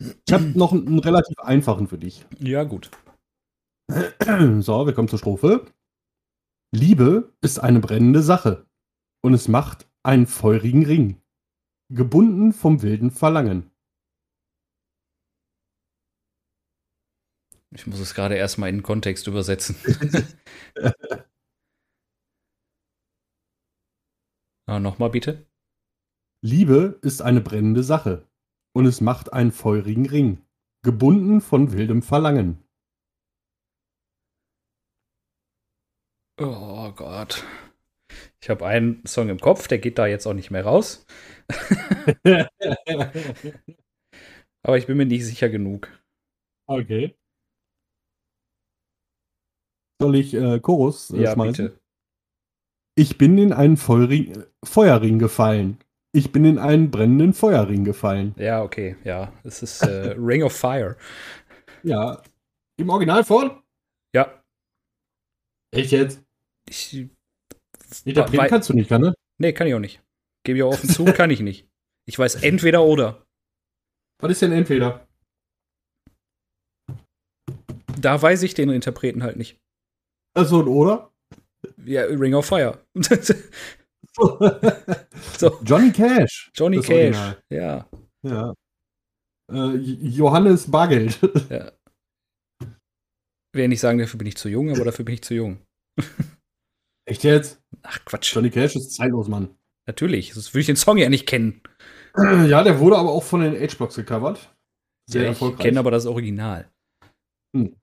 ich 0.00 0.32
habe 0.32 0.44
noch 0.58 0.72
einen, 0.72 0.86
einen 0.86 0.98
relativ 1.00 1.38
einfachen 1.40 1.88
für 1.88 1.98
dich. 1.98 2.24
Ja, 2.38 2.64
gut. 2.64 2.90
So, 4.60 4.86
wir 4.86 4.94
kommen 4.94 5.08
zur 5.08 5.18
Strophe. 5.18 5.66
Liebe 6.74 7.32
ist 7.40 7.60
eine 7.60 7.78
brennende 7.78 8.20
Sache 8.20 8.66
und 9.22 9.32
es 9.32 9.46
macht 9.46 9.88
einen 10.02 10.26
feurigen 10.26 10.84
Ring, 10.84 11.22
gebunden 11.88 12.52
vom 12.52 12.82
wilden 12.82 13.12
Verlangen. 13.12 13.70
Ich 17.70 17.86
muss 17.86 18.00
es 18.00 18.14
gerade 18.14 18.34
erstmal 18.34 18.70
in 18.70 18.78
den 18.78 18.82
Kontext 18.82 19.28
übersetzen. 19.28 19.76
ah, 24.66 24.80
Nochmal 24.80 25.10
bitte. 25.10 25.46
Liebe 26.42 26.98
ist 27.02 27.22
eine 27.22 27.40
brennende 27.40 27.84
Sache 27.84 28.28
und 28.74 28.86
es 28.86 29.00
macht 29.00 29.32
einen 29.32 29.52
feurigen 29.52 30.06
Ring, 30.06 30.44
gebunden 30.82 31.40
von 31.40 31.70
wildem 31.70 32.02
Verlangen. 32.02 32.63
Oh 36.38 36.90
Gott. 36.92 37.44
Ich 38.40 38.50
habe 38.50 38.66
einen 38.66 39.04
Song 39.06 39.28
im 39.28 39.38
Kopf, 39.38 39.68
der 39.68 39.78
geht 39.78 39.98
da 39.98 40.06
jetzt 40.06 40.26
auch 40.26 40.34
nicht 40.34 40.50
mehr 40.50 40.64
raus. 40.64 41.06
Aber 44.62 44.78
ich 44.78 44.86
bin 44.86 44.96
mir 44.96 45.06
nicht 45.06 45.24
sicher 45.24 45.48
genug. 45.48 45.88
Okay. 46.66 47.14
Soll 50.00 50.16
ich 50.16 50.34
äh, 50.34 50.58
Chorus 50.60 51.10
äh, 51.10 51.22
ja, 51.22 51.32
schmeißen? 51.32 51.66
Bitte. 51.66 51.80
Ich 52.96 53.18
bin 53.18 53.38
in 53.38 53.52
einen 53.52 53.76
Feuerring, 53.76 54.44
Feuerring 54.64 55.18
gefallen. 55.18 55.78
Ich 56.12 56.32
bin 56.32 56.44
in 56.44 56.58
einen 56.58 56.90
brennenden 56.90 57.32
Feuerring 57.32 57.84
gefallen. 57.84 58.34
Ja, 58.38 58.62
okay, 58.62 58.96
ja. 59.04 59.32
Es 59.42 59.62
ist 59.62 59.82
äh, 59.82 60.14
Ring 60.18 60.42
of 60.42 60.52
Fire. 60.52 60.96
Ja. 61.82 62.22
Im 62.76 62.88
Original 62.90 63.24
von? 63.24 63.62
Ja. 64.14 64.42
Echt 65.72 65.92
jetzt? 65.92 66.23
Ich. 66.68 67.08
Interpretieren 68.04 68.48
kannst 68.48 68.68
du 68.68 68.74
nicht, 68.74 68.88
kann 68.88 69.02
ne? 69.02 69.14
Nee, 69.38 69.52
kann 69.52 69.66
ich 69.66 69.74
auch 69.74 69.80
nicht. 69.80 70.02
Gebe 70.44 70.58
ich 70.58 70.62
auch 70.62 70.72
offen 70.72 70.88
zu, 70.88 71.04
kann 71.12 71.30
ich 71.30 71.40
nicht. 71.40 71.68
Ich 72.06 72.18
weiß 72.18 72.42
entweder 72.42 72.84
oder. 72.84 73.24
Was 74.20 74.32
ist 74.32 74.42
denn 74.42 74.52
entweder? 74.52 75.06
Da 78.00 78.20
weiß 78.20 78.42
ich 78.42 78.54
den 78.54 78.70
Interpreten 78.70 79.22
halt 79.22 79.36
nicht. 79.36 79.58
Also 80.36 80.58
und 80.60 80.68
oder? 80.68 81.12
Ja, 81.84 82.02
Ring 82.04 82.34
of 82.34 82.46
Fire. 82.46 82.84
so. 85.38 85.60
Johnny 85.64 85.92
Cash. 85.92 86.50
Johnny 86.54 86.80
Cash, 86.80 87.16
Original. 87.16 87.42
ja. 87.50 87.88
Ja. 88.22 88.54
Äh, 89.52 89.76
Johannes 89.76 90.70
Bargeld. 90.70 91.18
ja. 91.50 91.72
Will 93.54 93.68
nicht 93.68 93.80
sagen, 93.80 93.98
dafür 93.98 94.18
bin 94.18 94.26
ich 94.26 94.36
zu 94.36 94.48
jung, 94.48 94.70
aber 94.70 94.84
dafür 94.84 95.04
bin 95.04 95.14
ich 95.14 95.22
zu 95.22 95.34
jung. 95.34 95.58
Echt 97.06 97.24
jetzt? 97.24 97.62
Ach 97.82 97.98
Quatsch. 98.04 98.34
Johnny 98.34 98.50
Cash 98.50 98.76
ist 98.76 98.94
zeitlos, 98.94 99.28
Mann. 99.28 99.56
Natürlich, 99.86 100.32
sonst 100.32 100.54
würde 100.54 100.60
ich 100.60 100.66
den 100.66 100.76
Song 100.76 100.96
ja 100.96 101.08
nicht 101.08 101.26
kennen. 101.26 101.60
Ja, 102.16 102.62
der 102.62 102.78
wurde 102.78 102.96
aber 102.96 103.10
auch 103.10 103.24
von 103.24 103.40
den 103.40 103.60
H-Box 103.60 103.96
gecovert. 103.96 104.54
Sehr 105.10 105.22
ja, 105.22 105.28
erfolgreich. 105.30 105.58
Ich 105.58 105.64
kenne 105.64 105.80
aber 105.80 105.90
das 105.90 106.06
Original. 106.06 106.70
Hm. 107.56 107.74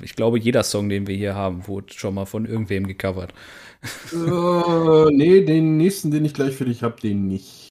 Ich 0.00 0.16
glaube, 0.16 0.38
jeder 0.38 0.62
Song, 0.62 0.88
den 0.88 1.06
wir 1.06 1.14
hier 1.14 1.34
haben, 1.34 1.66
wurde 1.68 1.92
schon 1.92 2.14
mal 2.14 2.24
von 2.24 2.46
irgendwem 2.46 2.86
gecovert. 2.86 3.34
äh, 4.12 5.10
nee, 5.14 5.44
den 5.44 5.76
nächsten, 5.76 6.10
den 6.10 6.24
ich 6.24 6.32
gleich 6.32 6.56
für 6.56 6.64
dich 6.64 6.82
habe, 6.82 6.98
den 6.98 7.26
nicht. 7.28 7.68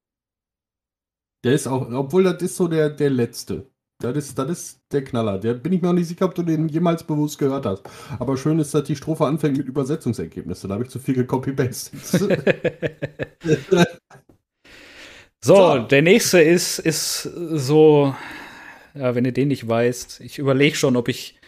Der 1.44 1.54
ist 1.54 1.68
auch, 1.68 1.92
obwohl 1.92 2.24
das 2.24 2.42
ist 2.44 2.56
so 2.56 2.68
der, 2.68 2.92
der 2.92 3.10
letzte. 3.10 3.72
Das 4.02 4.18
ist, 4.18 4.38
das 4.38 4.50
ist 4.50 4.82
der 4.92 5.04
Knaller. 5.04 5.38
Der 5.40 5.54
bin 5.54 5.74
ich 5.74 5.82
mir 5.82 5.90
auch 5.90 5.94
nicht 5.94 6.08
sicher, 6.08 6.26
ob 6.26 6.36
du 6.36 6.44
den 6.44 6.68
jemals 6.68 7.04
bewusst 7.04 7.38
gehört 7.38 7.66
hast. 7.66 7.84
Aber 8.20 8.36
schön 8.38 8.60
ist, 8.60 8.74
dass 8.74 8.84
die 8.84 8.96
Strophe 8.96 9.26
anfängt 9.26 9.58
mit 9.58 9.68
Übersetzungsergebnissen. 9.68 10.70
Da 10.70 10.76
habe 10.76 10.84
ich 10.84 10.90
zu 10.90 11.00
viel 11.00 11.16
gecopy-pasted. 11.16 12.00
so, 12.06 12.28
so, 15.44 15.80
der 15.80 16.02
nächste 16.02 16.42
ist, 16.42 16.80
ist 16.80 17.24
so, 17.24 18.16
ja, 18.94 19.16
wenn 19.16 19.26
ihr 19.26 19.32
den 19.32 19.50
nicht 19.50 19.68
weißt, 19.68 20.22
ich 20.22 20.40
überlege 20.40 20.76
schon, 20.76 20.96
ob 20.96 21.08
ich 21.08 21.40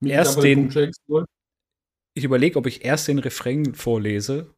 Mich 0.00 0.12
erst 0.12 0.42
den. 0.42 0.70
Ich 2.14 2.24
überlege, 2.24 2.58
ob 2.58 2.66
ich 2.66 2.84
erst 2.84 3.08
den 3.08 3.18
Refrain 3.18 3.74
vorlese. 3.74 4.54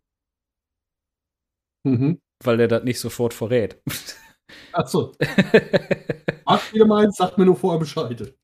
Mhm. 1.84 2.20
Weil 2.42 2.56
der 2.56 2.68
das 2.68 2.84
nicht 2.84 2.98
sofort 2.98 3.32
verrät. 3.32 3.80
Achso. 4.74 5.12
Macht 6.44 6.74
wieder 6.74 6.86
meins, 6.86 7.16
sagt 7.16 7.38
mir 7.38 7.46
nur 7.46 7.56
vorher 7.56 7.78
Bescheid. 7.78 8.34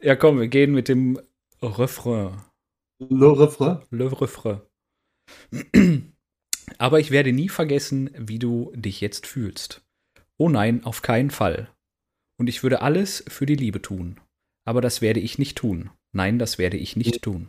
Ja, 0.00 0.16
komm, 0.16 0.40
wir 0.40 0.48
gehen 0.48 0.72
mit 0.72 0.88
dem 0.88 1.20
Refrain. 1.60 2.40
Le 2.98 3.38
Refrain? 3.38 3.82
Le 3.90 4.20
Refrain. 4.20 4.60
Aber 6.78 7.00
ich 7.00 7.10
werde 7.10 7.32
nie 7.32 7.48
vergessen, 7.48 8.10
wie 8.16 8.38
du 8.38 8.72
dich 8.74 9.00
jetzt 9.00 9.26
fühlst. 9.26 9.82
Oh 10.36 10.48
nein, 10.48 10.84
auf 10.84 11.02
keinen 11.02 11.30
Fall. 11.30 11.68
Und 12.38 12.48
ich 12.48 12.62
würde 12.62 12.82
alles 12.82 13.24
für 13.28 13.46
die 13.46 13.56
Liebe 13.56 13.82
tun. 13.82 14.20
Aber 14.64 14.80
das 14.80 15.00
werde 15.00 15.20
ich 15.20 15.38
nicht 15.38 15.58
tun. 15.58 15.90
Nein, 16.12 16.38
das 16.38 16.58
werde 16.58 16.76
ich 16.76 16.96
nicht 16.96 17.22
tun. 17.22 17.48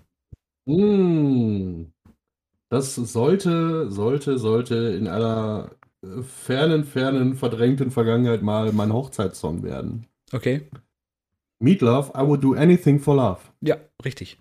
Mmh. 0.65 1.91
Das 2.69 2.95
sollte, 2.95 3.89
sollte, 3.91 4.37
sollte 4.37 4.75
in 4.75 5.07
einer 5.07 5.71
fernen, 6.21 6.85
fernen, 6.85 7.35
verdrängten 7.35 7.91
Vergangenheit 7.91 8.41
mal 8.41 8.71
mein 8.71 8.93
Hochzeitssong 8.93 9.63
werden. 9.63 10.07
Okay. 10.31 10.69
Meat 11.61 11.81
Love, 11.81 12.11
I 12.15 12.25
would 12.25 12.43
do 12.43 12.53
anything 12.53 12.99
for 12.99 13.15
love. 13.15 13.41
Ja, 13.61 13.77
richtig. 14.05 14.39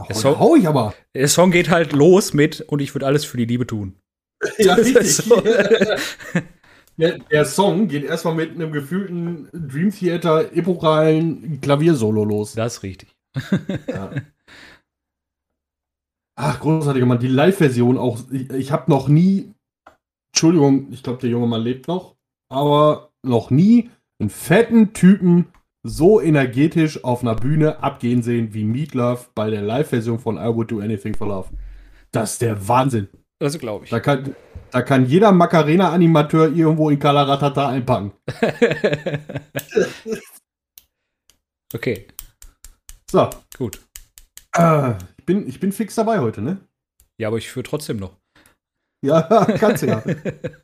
Oh, 0.00 0.04
der 0.08 0.16
Song, 0.16 0.38
hau 0.38 0.56
ich 0.56 0.66
aber. 0.66 0.94
Der 1.14 1.28
Song 1.28 1.50
geht 1.50 1.70
halt 1.70 1.92
los 1.92 2.32
mit 2.32 2.62
und 2.62 2.80
ich 2.80 2.94
würde 2.94 3.06
alles 3.06 3.24
für 3.24 3.36
die 3.36 3.44
Liebe 3.44 3.66
tun. 3.66 3.96
ja, 4.58 4.74
richtig. 4.74 5.16
So. 5.16 5.40
der, 6.96 7.18
der, 7.18 7.44
Song 7.44 7.88
geht 7.88 8.04
erstmal 8.04 8.34
mit 8.34 8.50
einem 8.52 8.72
gefühlten 8.72 9.48
Dream 9.52 9.90
Theater 9.90 10.52
epochalen 10.54 11.60
Klaviersolo 11.60 12.24
los. 12.24 12.52
Das 12.52 12.76
ist 12.76 12.82
richtig. 12.82 13.14
ja. 13.88 14.12
Ach, 16.38 16.60
großartiger 16.60 17.06
Mann. 17.06 17.18
Die 17.18 17.28
Live-Version 17.28 17.96
auch. 17.96 18.20
Ich, 18.30 18.50
ich 18.50 18.72
habe 18.72 18.90
noch 18.90 19.08
nie 19.08 19.54
Entschuldigung, 20.36 20.92
ich 20.92 21.02
glaube, 21.02 21.18
der 21.18 21.30
junge 21.30 21.46
Mann 21.46 21.62
lebt 21.62 21.88
noch, 21.88 22.14
aber 22.52 23.10
noch 23.24 23.50
nie 23.50 23.88
einen 24.20 24.28
fetten 24.28 24.92
Typen 24.92 25.46
so 25.82 26.20
energetisch 26.20 27.02
auf 27.04 27.22
einer 27.22 27.34
Bühne 27.34 27.82
abgehen 27.82 28.22
sehen 28.22 28.52
wie 28.52 28.64
Meat 28.64 28.92
Love 28.92 29.28
bei 29.34 29.48
der 29.48 29.62
Live-Version 29.62 30.18
von 30.18 30.36
I 30.36 30.54
Would 30.54 30.70
Do 30.70 30.80
Anything 30.80 31.14
for 31.14 31.28
Love. 31.28 31.48
Das 32.12 32.32
ist 32.32 32.42
der 32.42 32.68
Wahnsinn. 32.68 33.08
Das 33.38 33.58
glaube 33.58 33.86
ich. 33.86 33.90
Da 33.90 33.98
kann, 33.98 34.36
da 34.72 34.82
kann 34.82 35.06
jeder 35.06 35.32
Macarena-Animateur 35.32 36.54
irgendwo 36.54 36.90
in 36.90 36.98
Kalaratata 36.98 37.70
einpacken. 37.70 38.12
okay, 41.74 42.08
So, 43.10 43.30
gut. 43.56 43.80
äh, 44.54 44.98
ich, 45.16 45.24
bin, 45.24 45.48
ich 45.48 45.60
bin 45.60 45.72
fix 45.72 45.94
dabei 45.94 46.18
heute, 46.18 46.42
ne? 46.42 46.58
Ja, 47.18 47.28
aber 47.28 47.38
ich 47.38 47.48
führe 47.48 47.64
trotzdem 47.64 47.96
noch. 47.96 48.18
Ja, 49.02 49.22
kannst 49.58 49.82
du 49.82 49.86
ja. 49.86 50.02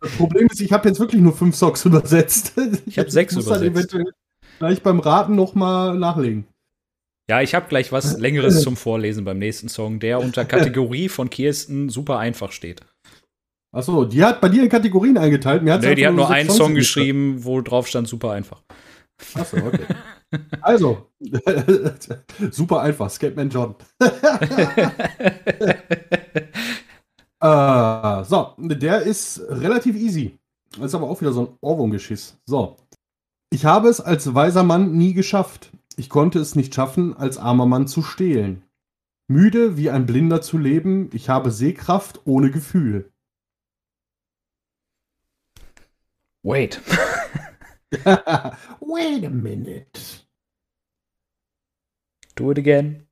Das 0.01 0.11
Problem 0.17 0.49
ist, 0.49 0.61
ich 0.61 0.73
habe 0.73 0.89
jetzt 0.89 0.99
wirklich 0.99 1.21
nur 1.21 1.35
fünf 1.35 1.57
Songs 1.57 1.85
übersetzt. 1.85 2.55
Ich 2.87 2.99
hab 2.99 3.11
sechs 3.11 3.35
muss 3.35 3.47
dann 3.47 3.63
übersetzt. 3.63 3.95
eventuell 3.95 4.13
gleich 4.59 4.83
beim 4.83 5.01
Raten 5.01 5.35
noch 5.35 5.55
mal 5.55 5.99
nachlegen. 5.99 6.47
Ja, 7.29 7.41
ich 7.41 7.55
habe 7.55 7.69
gleich 7.69 7.93
was 7.93 8.19
Längeres 8.19 8.63
zum 8.63 8.77
Vorlesen 8.77 9.25
beim 9.25 9.39
nächsten 9.39 9.69
Song, 9.69 10.01
der 10.01 10.21
unter 10.21 10.45
Kategorie 10.45 11.09
von 11.09 11.31
Kirsten 11.31 11.89
super 11.89 12.19
einfach 12.19 12.53
steht. 12.53 12.83
Achso, 13.73 14.05
die 14.05 14.23
hat 14.23 14.41
bei 14.41 14.49
dir 14.51 14.63
in 14.65 14.69
Kategorien 14.69 15.17
eingeteilt. 15.17 15.63
Mir 15.63 15.79
Nee, 15.79 15.95
die 15.95 16.07
hat 16.07 16.15
nur 16.15 16.27
sechs 16.27 16.39
einen 16.39 16.49
Songs 16.49 16.59
Song 16.59 16.75
geschrieben, 16.75 17.45
wo 17.45 17.61
drauf 17.63 17.87
stand 17.89 18.07
super 18.07 18.33
einfach. 18.33 18.63
Achso, 19.35 19.57
okay. 19.57 19.87
Also, 20.61 21.11
super 22.51 22.83
einfach, 22.83 23.09
Skateman 23.11 23.51
John. 23.51 23.75
Äh, 27.43 28.25
so, 28.25 28.55
der 28.57 29.03
ist 29.03 29.41
relativ 29.49 29.97
easy. 29.97 30.39
Das 30.77 30.87
ist 30.87 30.95
aber 30.95 31.11
auch 31.11 31.21
wieder 31.21 31.33
so 31.33 31.41
ein 31.43 31.59
Ohrwurmgeschiss. 31.61 32.39
So. 32.47 32.77
Ich 33.51 33.65
habe 33.65 33.89
es 33.89 34.01
als 34.01 34.35
weiser 34.35 34.63
Mann 34.63 34.93
nie 34.97 35.13
geschafft. 35.13 35.73
Ich 35.97 36.09
konnte 36.09 36.39
es 36.39 36.55
nicht 36.55 36.75
schaffen, 36.75 37.17
als 37.17 37.39
armer 37.39 37.67
Mann 37.67 37.89
zu 37.89 38.03
stehlen. 38.03 38.63
Müde 39.29 39.77
wie 39.77 39.91
ein 39.91 40.07
Blinder 40.07 40.41
zu 40.41 40.57
leben, 40.57 41.11
ich 41.13 41.29
habe 41.29 41.51
Sehkraft 41.51 42.21
ohne 42.27 42.51
Gefühl. 42.51 43.11
Wait. 46.45 46.81
Wait 48.81 49.25
a 49.25 49.31
minute. 49.31 50.27
Do 52.37 52.51
it 52.53 52.59
again. 52.59 53.07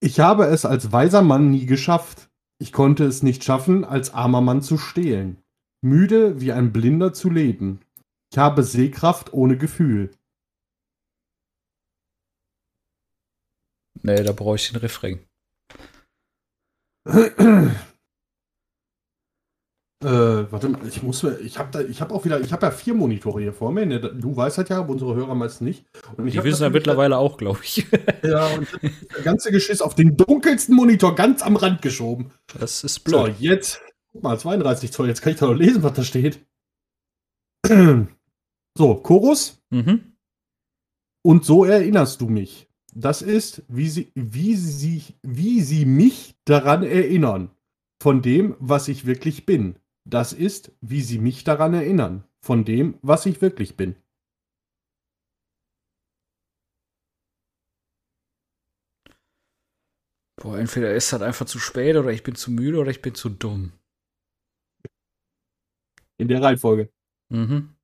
Ich 0.00 0.20
habe 0.20 0.46
es 0.46 0.64
als 0.64 0.92
weiser 0.92 1.22
Mann 1.22 1.50
nie 1.50 1.66
geschafft. 1.66 2.28
Ich 2.58 2.72
konnte 2.72 3.04
es 3.04 3.22
nicht 3.22 3.44
schaffen, 3.44 3.84
als 3.84 4.14
armer 4.14 4.40
Mann 4.40 4.62
zu 4.62 4.78
stehlen. 4.78 5.42
Müde 5.82 6.40
wie 6.40 6.52
ein 6.52 6.72
Blinder 6.72 7.12
zu 7.12 7.30
leben. 7.30 7.80
Ich 8.32 8.38
habe 8.38 8.62
Sehkraft 8.62 9.32
ohne 9.32 9.56
Gefühl. 9.56 10.10
Nee, 14.02 14.22
da 14.22 14.32
brauche 14.32 14.56
ich 14.56 14.70
den 14.70 14.80
Refrain. 14.80 15.20
Äh, 20.04 20.08
warte 20.52 20.68
mal, 20.68 20.86
ich 20.86 21.02
muss, 21.02 21.24
ich 21.24 21.58
habe 21.58 21.70
da, 21.72 21.80
ich 21.80 22.02
habe 22.02 22.14
auch 22.14 22.24
wieder, 22.26 22.38
ich 22.40 22.52
habe 22.52 22.66
ja 22.66 22.70
vier 22.70 22.92
Monitore 22.92 23.40
hier 23.40 23.54
vor 23.54 23.72
mir. 23.72 23.86
Ne? 23.86 23.98
Du 23.98 24.36
weißt 24.36 24.58
halt 24.58 24.68
ja, 24.68 24.78
aber 24.80 24.90
unsere 24.90 25.14
Hörer 25.14 25.34
meist 25.34 25.62
nicht. 25.62 25.86
Und 26.16 26.26
Die 26.30 26.44
wissen 26.44 26.62
ja 26.62 26.68
mittlerweile 26.70 27.16
auch, 27.16 27.38
glaube 27.38 27.60
ich. 27.62 27.86
Ja, 28.22 28.46
und 28.48 28.68
ich 28.82 28.92
das 29.08 29.24
ganze 29.24 29.50
Geschiss 29.50 29.80
auf 29.80 29.94
den 29.94 30.16
dunkelsten 30.16 30.74
Monitor 30.74 31.14
ganz 31.14 31.42
am 31.42 31.56
Rand 31.56 31.80
geschoben. 31.80 32.30
Das 32.58 32.84
ist 32.84 33.08
So, 33.08 33.22
blöd. 33.22 33.36
jetzt, 33.38 33.80
guck 34.12 34.22
mal, 34.22 34.38
32 34.38 34.92
Zoll, 34.92 35.08
jetzt 35.08 35.22
kann 35.22 35.32
ich 35.32 35.38
da 35.38 35.46
noch 35.46 35.54
lesen, 35.54 35.82
was 35.82 35.92
da 35.94 36.02
steht. 36.04 36.44
So, 38.78 38.94
Chorus. 38.96 39.62
Mhm. 39.70 40.12
Und 41.22 41.46
so 41.46 41.64
erinnerst 41.64 42.20
du 42.20 42.28
mich. 42.28 42.68
Das 42.94 43.22
ist, 43.22 43.62
wie 43.68 43.88
sie, 43.88 44.12
wie 44.14 44.54
sie, 44.54 45.02
wie 45.22 45.62
sie 45.62 45.86
mich 45.86 46.36
daran 46.44 46.82
erinnern. 46.82 47.50
Von 48.02 48.20
dem, 48.20 48.54
was 48.58 48.88
ich 48.88 49.06
wirklich 49.06 49.46
bin. 49.46 49.76
Das 50.08 50.32
ist, 50.32 50.70
wie 50.80 51.02
sie 51.02 51.18
mich 51.18 51.42
daran 51.42 51.74
erinnern. 51.74 52.24
Von 52.40 52.64
dem, 52.64 52.96
was 53.02 53.26
ich 53.26 53.42
wirklich 53.42 53.76
bin. 53.76 53.96
Boah, 60.40 60.58
entweder 60.58 60.94
ist 60.94 61.12
das 61.12 61.22
einfach 61.22 61.46
zu 61.46 61.58
spät 61.58 61.96
oder 61.96 62.10
ich 62.10 62.22
bin 62.22 62.36
zu 62.36 62.52
müde 62.52 62.78
oder 62.78 62.90
ich 62.90 63.02
bin 63.02 63.16
zu 63.16 63.30
dumm. 63.30 63.72
In 66.18 66.28
der 66.28 66.40
Reihenfolge. 66.40 66.92
Mhm. 67.30 67.74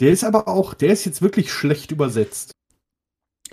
Der 0.00 0.12
ist 0.12 0.24
aber 0.24 0.46
auch, 0.46 0.74
der 0.74 0.92
ist 0.92 1.06
jetzt 1.06 1.22
wirklich 1.22 1.50
schlecht 1.50 1.90
übersetzt. 1.90 2.57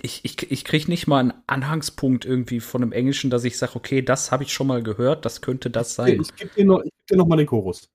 Ich, 0.02 0.24
ich, 0.24 0.50
ich 0.50 0.64
kriege 0.64 0.90
nicht 0.90 1.06
mal 1.06 1.20
einen 1.20 1.34
Anhangspunkt 1.46 2.24
irgendwie 2.24 2.60
von 2.60 2.82
dem 2.82 2.92
Englischen, 2.92 3.30
dass 3.30 3.44
ich 3.44 3.56
sage, 3.56 3.76
okay, 3.76 4.02
das 4.02 4.30
habe 4.30 4.44
ich 4.44 4.52
schon 4.52 4.66
mal 4.66 4.82
gehört, 4.82 5.24
das 5.24 5.40
könnte 5.40 5.70
das 5.70 5.94
sein. 5.94 6.20
Ich 6.20 6.34
gebe 6.36 6.50
dir 6.54 6.64
noch, 6.66 6.80
ich 6.80 6.90
geb 6.90 7.06
dir 7.10 7.16
noch 7.16 7.26
mal 7.26 7.36
den 7.36 7.46
Chorus. 7.46 7.88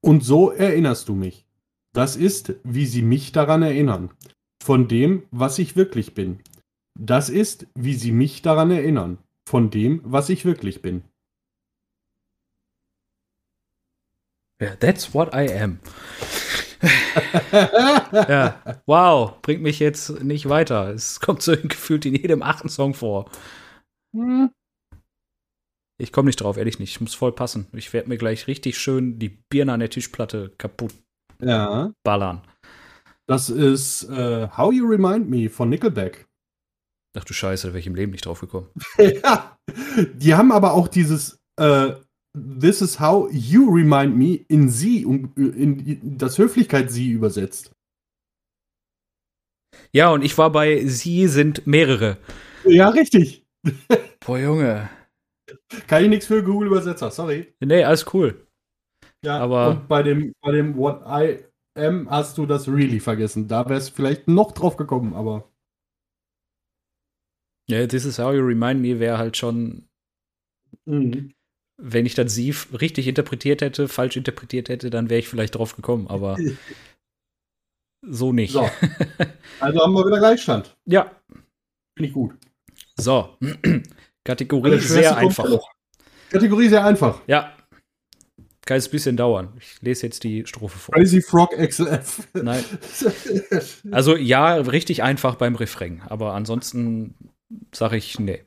Und 0.00 0.24
so 0.24 0.50
erinnerst 0.50 1.08
du 1.08 1.14
mich. 1.14 1.46
Das 1.92 2.16
ist, 2.16 2.54
wie 2.64 2.86
sie 2.86 3.02
mich 3.02 3.32
daran 3.32 3.62
erinnern. 3.62 4.10
Von 4.62 4.88
dem, 4.88 5.24
was 5.30 5.58
ich 5.58 5.76
wirklich 5.76 6.14
bin. 6.14 6.40
Das 6.98 7.28
ist, 7.28 7.66
wie 7.74 7.94
sie 7.94 8.12
mich 8.12 8.42
daran 8.42 8.70
erinnern. 8.70 9.18
Von 9.48 9.70
dem, 9.70 10.00
was 10.04 10.28
ich 10.28 10.44
wirklich 10.44 10.82
bin. 10.82 11.04
Ja, 14.60 14.76
that's 14.76 15.12
what 15.14 15.34
I 15.34 15.52
am. 15.52 15.78
Ja, 18.12 18.60
wow, 18.86 19.40
bringt 19.42 19.62
mich 19.62 19.78
jetzt 19.78 20.22
nicht 20.22 20.48
weiter. 20.48 20.88
Es 20.90 21.20
kommt 21.20 21.42
so 21.42 21.52
gefühlt 21.62 22.06
in 22.06 22.14
jedem 22.14 22.42
achten 22.42 22.68
Song 22.68 22.94
vor. 22.94 23.30
Hm. 24.14 24.50
Ich 26.00 26.12
komme 26.12 26.26
nicht 26.26 26.40
drauf, 26.40 26.56
ehrlich 26.56 26.78
nicht. 26.78 26.90
Ich 26.90 27.00
muss 27.00 27.14
voll 27.14 27.32
passen. 27.32 27.66
Ich 27.72 27.92
werde 27.92 28.08
mir 28.08 28.18
gleich 28.18 28.46
richtig 28.46 28.78
schön 28.78 29.18
die 29.18 29.28
Birne 29.28 29.72
an 29.72 29.80
der 29.80 29.90
Tischplatte 29.90 30.52
kaputt 30.58 30.92
Ja. 31.40 31.92
ballern. 32.04 32.42
Das 33.26 33.48
ist 33.48 34.04
äh, 34.10 34.48
How 34.56 34.72
You 34.72 34.86
Remind 34.86 35.30
Me 35.30 35.48
von 35.48 35.68
Nickelback. 35.68 36.26
Ach 37.16 37.24
du 37.24 37.32
Scheiße, 37.32 37.68
da 37.68 37.72
wäre 37.72 37.78
ich 37.80 37.86
im 37.86 37.94
Leben 37.94 38.12
nicht 38.12 38.26
drauf 38.26 38.40
gekommen. 38.40 38.68
ja. 38.98 39.56
Die 40.14 40.34
haben 40.34 40.50
aber 40.52 40.72
auch 40.74 40.88
dieses 40.88 41.38
äh, 41.58 41.92
This 42.36 42.80
is 42.82 42.98
how 42.98 43.28
you 43.30 43.70
remind 43.70 44.16
me 44.16 44.44
in 44.48 44.68
sie, 44.68 45.04
um, 45.06 45.32
in 45.36 46.18
das 46.18 46.36
Höflichkeit 46.38 46.90
sie 46.90 47.10
übersetzt. 47.12 47.70
Ja, 49.92 50.10
und 50.10 50.22
ich 50.22 50.36
war 50.36 50.50
bei 50.50 50.84
Sie 50.86 51.28
sind 51.28 51.66
mehrere. 51.66 52.18
Ja, 52.64 52.88
richtig. 52.88 53.46
Boah, 54.26 54.38
Junge. 54.38 54.90
Kann 55.86 56.02
ich 56.04 56.08
nichts 56.08 56.26
für 56.26 56.42
Google-Übersetzer, 56.42 57.10
sorry. 57.10 57.54
Nee, 57.60 57.84
alles 57.84 58.12
cool. 58.12 58.46
Ja, 59.24 59.38
Aber- 59.38 59.70
und 59.70 59.88
bei 59.88 60.02
dem, 60.02 60.32
bei 60.40 60.52
dem 60.52 60.76
What 60.76 61.02
I 61.06 61.44
am 61.76 62.08
hast 62.10 62.36
du 62.38 62.46
das 62.46 62.68
really 62.68 62.98
vergessen. 63.00 63.46
Da 63.46 63.68
wär's 63.68 63.88
vielleicht 63.88 64.26
noch 64.26 64.52
drauf 64.52 64.76
gekommen, 64.76 65.14
aber. 65.14 65.48
Ja, 67.68 67.86
This 67.86 68.04
is 68.04 68.18
how 68.18 68.32
you 68.34 68.42
remind 68.44 68.80
me 68.80 68.98
wäre 68.98 69.18
halt 69.18 69.36
schon, 69.36 69.88
wenn 71.76 72.06
ich 72.06 72.14
das 72.14 72.34
Sie 72.34 72.54
richtig 72.78 73.08
interpretiert 73.08 73.60
hätte, 73.60 73.88
falsch 73.88 74.16
interpretiert 74.16 74.68
hätte, 74.68 74.90
dann 74.90 75.10
wäre 75.10 75.20
ich 75.20 75.28
vielleicht 75.28 75.56
drauf 75.56 75.76
gekommen, 75.76 76.06
aber 76.08 76.36
so 78.02 78.32
nicht. 78.32 78.52
So. 78.52 78.68
Also 79.60 79.80
haben 79.80 79.92
wir 79.92 80.04
wieder 80.04 80.18
Gleichstand. 80.18 80.76
Ja, 80.84 81.12
Finde 81.96 82.08
ich 82.08 82.12
gut. 82.12 82.34
so. 82.96 83.36
Kategorie 84.24 84.78
sehr 84.78 85.16
einfach. 85.16 85.46
Kategorie 86.30 86.68
sehr 86.68 86.84
einfach. 86.84 87.20
Ja. 87.26 87.54
Kann 88.66 88.78
jetzt 88.78 88.88
ein 88.88 88.92
bisschen 88.92 89.16
dauern. 89.16 89.52
Ich 89.58 89.80
lese 89.82 90.06
jetzt 90.06 90.24
die 90.24 90.46
Strophe 90.46 90.78
vor. 90.78 90.94
Crazy 90.94 91.20
Frog 91.20 91.50
XLF. 91.50 92.28
Nein. 92.34 92.64
Also 93.92 94.16
ja, 94.16 94.54
richtig 94.54 95.02
einfach 95.02 95.36
beim 95.36 95.54
Refrain, 95.54 96.02
aber 96.02 96.32
ansonsten 96.32 97.14
sage 97.72 97.96
ich 97.96 98.18
nee. 98.18 98.44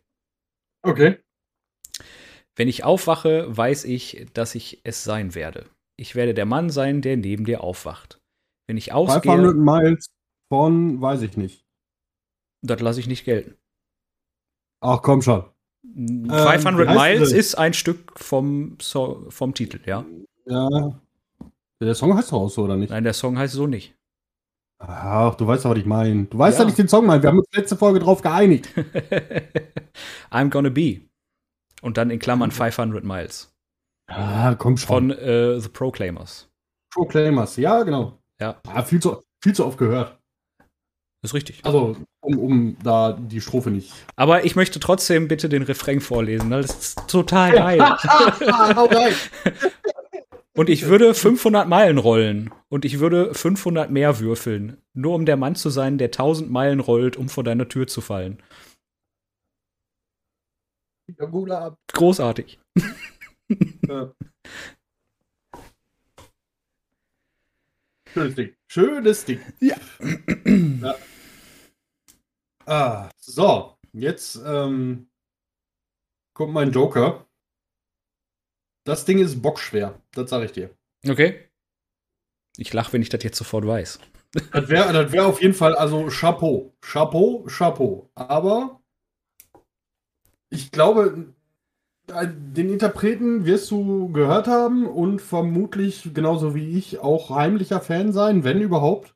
okay. 0.81 1.19
Wenn 2.57 2.67
ich 2.67 2.83
aufwache, 2.83 3.45
weiß 3.55 3.85
ich, 3.85 4.27
dass 4.33 4.55
ich 4.55 4.81
es 4.83 5.03
sein 5.03 5.35
werde. 5.35 5.65
Ich 5.95 6.15
werde 6.15 6.33
der 6.33 6.45
Mann 6.45 6.69
sein, 6.69 7.01
der 7.01 7.15
neben 7.15 7.45
dir 7.45 7.63
aufwacht. 7.63 8.19
Wenn 8.67 8.77
ich 8.77 8.91
500 8.91 9.15
ausgehe, 9.25 9.53
Miles 9.53 10.09
von, 10.51 10.99
weiß 11.01 11.21
ich 11.21 11.37
nicht. 11.37 11.63
das 12.63 12.81
lasse 12.81 12.99
ich 12.99 13.07
nicht 13.07 13.23
gelten. 13.25 13.55
Ach 14.81 15.01
komm 15.01 15.21
schon. 15.21 15.45
500 15.95 16.87
Ähm, 16.89 16.95
Miles 16.95 17.31
ist 17.31 17.55
ein 17.55 17.73
Stück 17.73 18.19
vom, 18.19 18.77
so 18.81 19.25
vom 19.29 19.53
Titel, 19.53 19.79
ja. 19.85 20.05
Ja. 20.45 20.99
Der 21.81 21.95
Song 21.95 22.15
heißt 22.15 22.31
doch 22.31 22.41
auch 22.41 22.49
so, 22.49 22.63
oder 22.63 22.75
nicht? 22.75 22.89
Nein, 22.89 23.03
der 23.03 23.13
Song 23.13 23.37
heißt 23.37 23.53
so 23.53 23.67
nicht. 23.67 23.95
Ach, 24.79 25.35
du 25.35 25.47
weißt 25.47 25.65
doch, 25.65 25.71
was 25.71 25.77
ich 25.77 25.85
meine. 25.85 26.25
Du 26.25 26.37
weißt 26.37 26.57
Ja. 26.57 26.63
ja 26.63 26.65
nicht 26.67 26.77
den 26.77 26.87
Song 26.87 27.05
meinen. 27.05 27.21
Wir 27.23 27.29
haben 27.29 27.39
uns 27.39 27.47
letzte 27.53 27.77
Folge 27.77 27.99
drauf 27.99 28.21
geeinigt. 28.21 28.69
I'm 30.31 30.49
gonna 30.49 30.69
be. 30.69 31.01
Und 31.81 31.97
dann 31.97 32.09
in 32.09 32.19
Klammern 32.19 32.51
500 32.51 33.03
Miles. 33.03 33.53
Ah, 34.07 34.55
komm 34.55 34.77
schon. 34.77 34.87
Von 34.87 35.11
äh, 35.11 35.59
The 35.59 35.69
Proclaimers. 35.69 36.49
Proclaimers. 36.91 37.57
Ja, 37.57 37.83
genau. 37.83 38.17
Ja. 38.39 38.59
Ah, 38.67 38.83
viel, 38.83 39.01
zu, 39.01 39.23
viel 39.41 39.53
zu 39.53 39.65
oft 39.65 39.77
gehört. 39.77 40.17
Ist 41.23 41.33
richtig. 41.33 41.65
Also, 41.65 41.97
um, 42.21 42.37
um 42.37 42.77
da 42.83 43.13
die 43.13 43.41
Strophe 43.41 43.71
nicht. 43.71 43.91
Aber 44.15 44.45
ich 44.45 44.55
möchte 44.55 44.79
trotzdem 44.79 45.27
bitte 45.27 45.49
den 45.49 45.63
Refrain 45.63 45.99
vorlesen, 45.99 46.49
weil 46.51 46.61
das 46.61 46.77
ist 46.77 47.07
total 47.07 47.51
geil. 47.51 47.79
geil. 48.89 49.13
Und 50.55 50.69
ich 50.69 50.87
würde 50.87 51.13
500 51.13 51.67
Meilen 51.67 51.97
rollen. 51.99 52.51
Und 52.69 52.83
ich 52.83 52.99
würde 52.99 53.33
500 53.33 53.91
mehr 53.91 54.19
würfeln. 54.19 54.77
Nur 54.93 55.13
um 55.13 55.25
der 55.25 55.37
Mann 55.37 55.55
zu 55.55 55.69
sein, 55.69 55.97
der 55.99 56.07
1000 56.07 56.49
Meilen 56.49 56.79
rollt, 56.79 57.15
um 57.15 57.29
vor 57.29 57.43
deiner 57.43 57.67
Tür 57.67 57.85
zu 57.85 58.01
fallen. 58.01 58.41
Großartig. 61.93 62.59
Ja. 63.87 64.11
Schönes 68.11 68.35
Ding. 68.35 68.55
Schönes 68.67 69.25
Ding. 69.25 69.39
Ja. 69.61 69.77
ja. 70.45 70.95
Ah, 72.65 73.09
so, 73.17 73.77
jetzt 73.93 74.41
ähm, 74.45 75.07
kommt 76.33 76.51
mein 76.51 76.71
Joker. 76.71 77.25
Das 78.83 79.05
Ding 79.05 79.19
ist 79.19 79.41
bockschwer, 79.41 80.01
das 80.11 80.29
sage 80.29 80.45
ich 80.45 80.51
dir. 80.51 80.75
Okay. 81.07 81.49
Ich 82.57 82.73
lache, 82.73 82.91
wenn 82.91 83.01
ich 83.01 83.09
das 83.09 83.23
jetzt 83.23 83.37
sofort 83.37 83.65
weiß. 83.65 83.99
Das 84.51 84.67
wäre 84.67 84.91
das 84.91 85.11
wär 85.11 85.25
auf 85.25 85.41
jeden 85.41 85.53
Fall, 85.53 85.75
also 85.75 86.07
Chapeau. 86.09 86.75
Chapeau, 86.81 87.45
Chapeau. 87.45 88.09
Aber 88.15 88.81
ich 90.49 90.71
glaube, 90.71 91.33
äh, 92.07 92.27
den 92.27 92.69
Interpreten 92.69 93.45
wirst 93.45 93.69
du 93.71 94.11
gehört 94.11 94.47
haben 94.47 94.87
und 94.87 95.21
vermutlich 95.21 96.13
genauso 96.13 96.55
wie 96.55 96.77
ich 96.77 96.99
auch 96.99 97.29
heimlicher 97.29 97.81
Fan 97.81 98.13
sein, 98.13 98.43
wenn 98.43 98.61
überhaupt. 98.61 99.15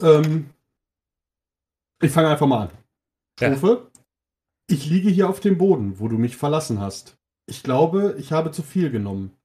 Ähm, 0.00 0.50
ich 2.00 2.10
fange 2.10 2.28
einfach 2.28 2.46
mal 2.46 2.68
an. 2.68 2.70
Strophe. 3.38 3.90
Ja. 3.92 4.00
Ich 4.68 4.86
liege 4.88 5.10
hier 5.10 5.28
auf 5.28 5.40
dem 5.40 5.58
Boden, 5.58 5.98
wo 5.98 6.08
du 6.08 6.16
mich 6.16 6.36
verlassen 6.36 6.80
hast. 6.80 7.18
Ich 7.46 7.62
glaube, 7.62 8.16
ich 8.18 8.32
habe 8.32 8.50
zu 8.50 8.62
viel 8.62 8.90
genommen. 8.90 9.36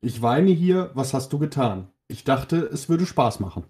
Ich 0.00 0.22
weine 0.22 0.50
hier, 0.50 0.90
was 0.94 1.12
hast 1.14 1.32
du 1.32 1.38
getan? 1.38 1.90
Ich 2.06 2.24
dachte, 2.24 2.58
es 2.58 2.88
würde 2.88 3.04
Spaß 3.04 3.40
machen. 3.40 3.64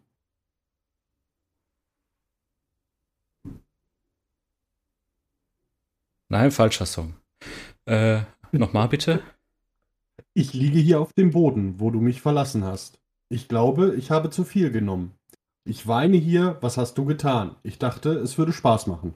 Nein, 6.30 6.50
falscher 6.50 6.84
Song. 6.84 7.14
Äh, 7.86 8.20
nochmal 8.52 8.88
bitte. 8.88 9.22
Ich 10.34 10.52
liege 10.52 10.78
hier 10.78 11.00
auf 11.00 11.14
dem 11.14 11.30
Boden, 11.30 11.80
wo 11.80 11.90
du 11.90 12.00
mich 12.00 12.20
verlassen 12.20 12.64
hast. 12.64 13.00
Ich 13.30 13.48
glaube, 13.48 13.94
ich 13.96 14.10
habe 14.10 14.28
zu 14.28 14.44
viel 14.44 14.70
genommen. 14.70 15.18
Ich 15.64 15.86
weine 15.86 16.18
hier, 16.18 16.58
was 16.60 16.76
hast 16.76 16.98
du 16.98 17.06
getan? 17.06 17.56
Ich 17.62 17.78
dachte, 17.78 18.10
es 18.10 18.36
würde 18.36 18.52
Spaß 18.52 18.86
machen. 18.88 19.14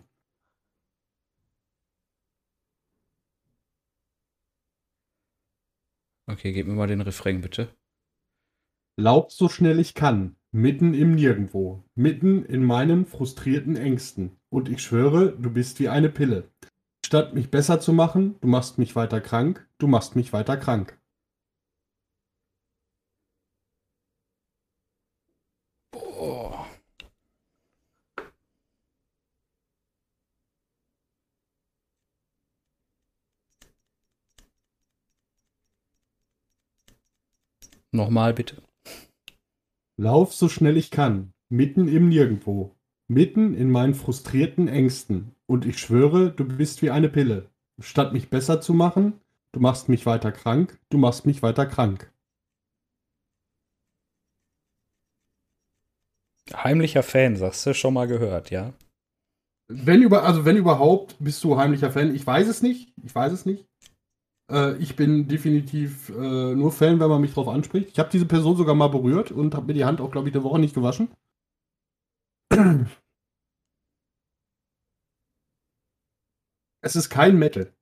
Okay, 6.26 6.52
gib 6.52 6.66
mir 6.66 6.74
mal 6.74 6.86
den 6.86 7.02
Refrain 7.02 7.42
bitte. 7.42 7.68
Laub 8.98 9.32
so 9.32 9.50
schnell 9.50 9.78
ich 9.78 9.94
kann, 9.94 10.36
mitten 10.50 10.94
im 10.94 11.14
Nirgendwo, 11.14 11.84
mitten 11.94 12.44
in 12.44 12.64
meinen 12.64 13.04
frustrierten 13.04 13.76
Ängsten. 13.76 14.38
Und 14.48 14.70
ich 14.70 14.82
schwöre, 14.82 15.32
du 15.32 15.50
bist 15.50 15.78
wie 15.78 15.88
eine 15.88 16.08
Pille. 16.08 16.50
Statt 17.12 17.34
mich 17.34 17.50
besser 17.50 17.78
zu 17.78 17.92
machen, 17.92 18.40
du 18.40 18.48
machst 18.48 18.78
mich 18.78 18.96
weiter 18.96 19.20
krank, 19.20 19.68
du 19.76 19.86
machst 19.86 20.16
mich 20.16 20.32
weiter 20.32 20.56
krank. 20.56 20.98
Boah. 25.90 26.66
Nochmal 37.90 38.32
bitte. 38.32 38.62
Lauf 39.98 40.32
so 40.32 40.48
schnell 40.48 40.78
ich 40.78 40.90
kann, 40.90 41.34
mitten 41.50 41.88
im 41.88 42.08
Nirgendwo, 42.08 42.74
mitten 43.12 43.54
in 43.54 43.70
meinen 43.70 43.94
frustrierten 43.94 44.68
Ängsten. 44.68 45.34
Und 45.46 45.66
ich 45.66 45.78
schwöre, 45.78 46.30
du 46.30 46.44
bist 46.44 46.82
wie 46.82 46.90
eine 46.90 47.08
Pille. 47.08 47.50
Statt 47.80 48.12
mich 48.12 48.30
besser 48.30 48.60
zu 48.60 48.74
machen, 48.74 49.14
du 49.52 49.60
machst 49.60 49.88
mich 49.88 50.06
weiter 50.06 50.32
krank, 50.32 50.78
du 50.90 50.98
machst 50.98 51.26
mich 51.26 51.42
weiter 51.42 51.66
krank. 51.66 52.12
Heimlicher 56.52 57.02
Fan, 57.02 57.36
sagst 57.36 57.66
du, 57.66 57.74
schon 57.74 57.94
mal 57.94 58.06
gehört, 58.06 58.50
ja? 58.50 58.72
Wenn 59.68 60.02
über, 60.02 60.24
also 60.24 60.44
wenn 60.44 60.56
überhaupt, 60.56 61.16
bist 61.18 61.42
du 61.44 61.56
heimlicher 61.56 61.90
Fan. 61.90 62.14
Ich 62.14 62.26
weiß 62.26 62.46
es 62.48 62.62
nicht. 62.62 62.92
Ich 63.02 63.14
weiß 63.14 63.32
es 63.32 63.46
nicht. 63.46 63.66
Äh, 64.50 64.76
ich 64.76 64.96
bin 64.96 65.28
definitiv 65.28 66.10
äh, 66.10 66.54
nur 66.54 66.72
Fan, 66.72 67.00
wenn 67.00 67.08
man 67.08 67.20
mich 67.20 67.32
drauf 67.32 67.48
anspricht. 67.48 67.88
Ich 67.90 67.98
habe 67.98 68.10
diese 68.10 68.26
Person 68.26 68.56
sogar 68.56 68.74
mal 68.74 68.88
berührt 68.88 69.30
und 69.30 69.54
habe 69.54 69.66
mir 69.66 69.74
die 69.74 69.84
Hand 69.84 70.00
auch, 70.00 70.10
glaube 70.10 70.28
ich, 70.28 70.34
eine 70.34 70.44
Woche 70.44 70.58
nicht 70.58 70.74
gewaschen. 70.74 71.08
Es 76.84 76.96
ist 76.96 77.10
kein 77.10 77.38
Metal. 77.38 77.72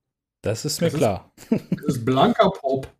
Das 0.43 0.63
ist 0.63 0.79
mir 0.79 0.87
es 0.87 0.93
klar. 0.93 1.31
Ist, 1.49 1.51
es 1.71 1.95
ist 1.95 2.05
blanker 2.05 2.51
Pop. 2.51 2.87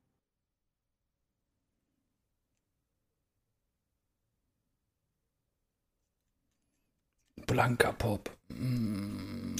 Blanker 7.47 7.93
Pop. 7.93 8.29
Mm. 8.49 9.55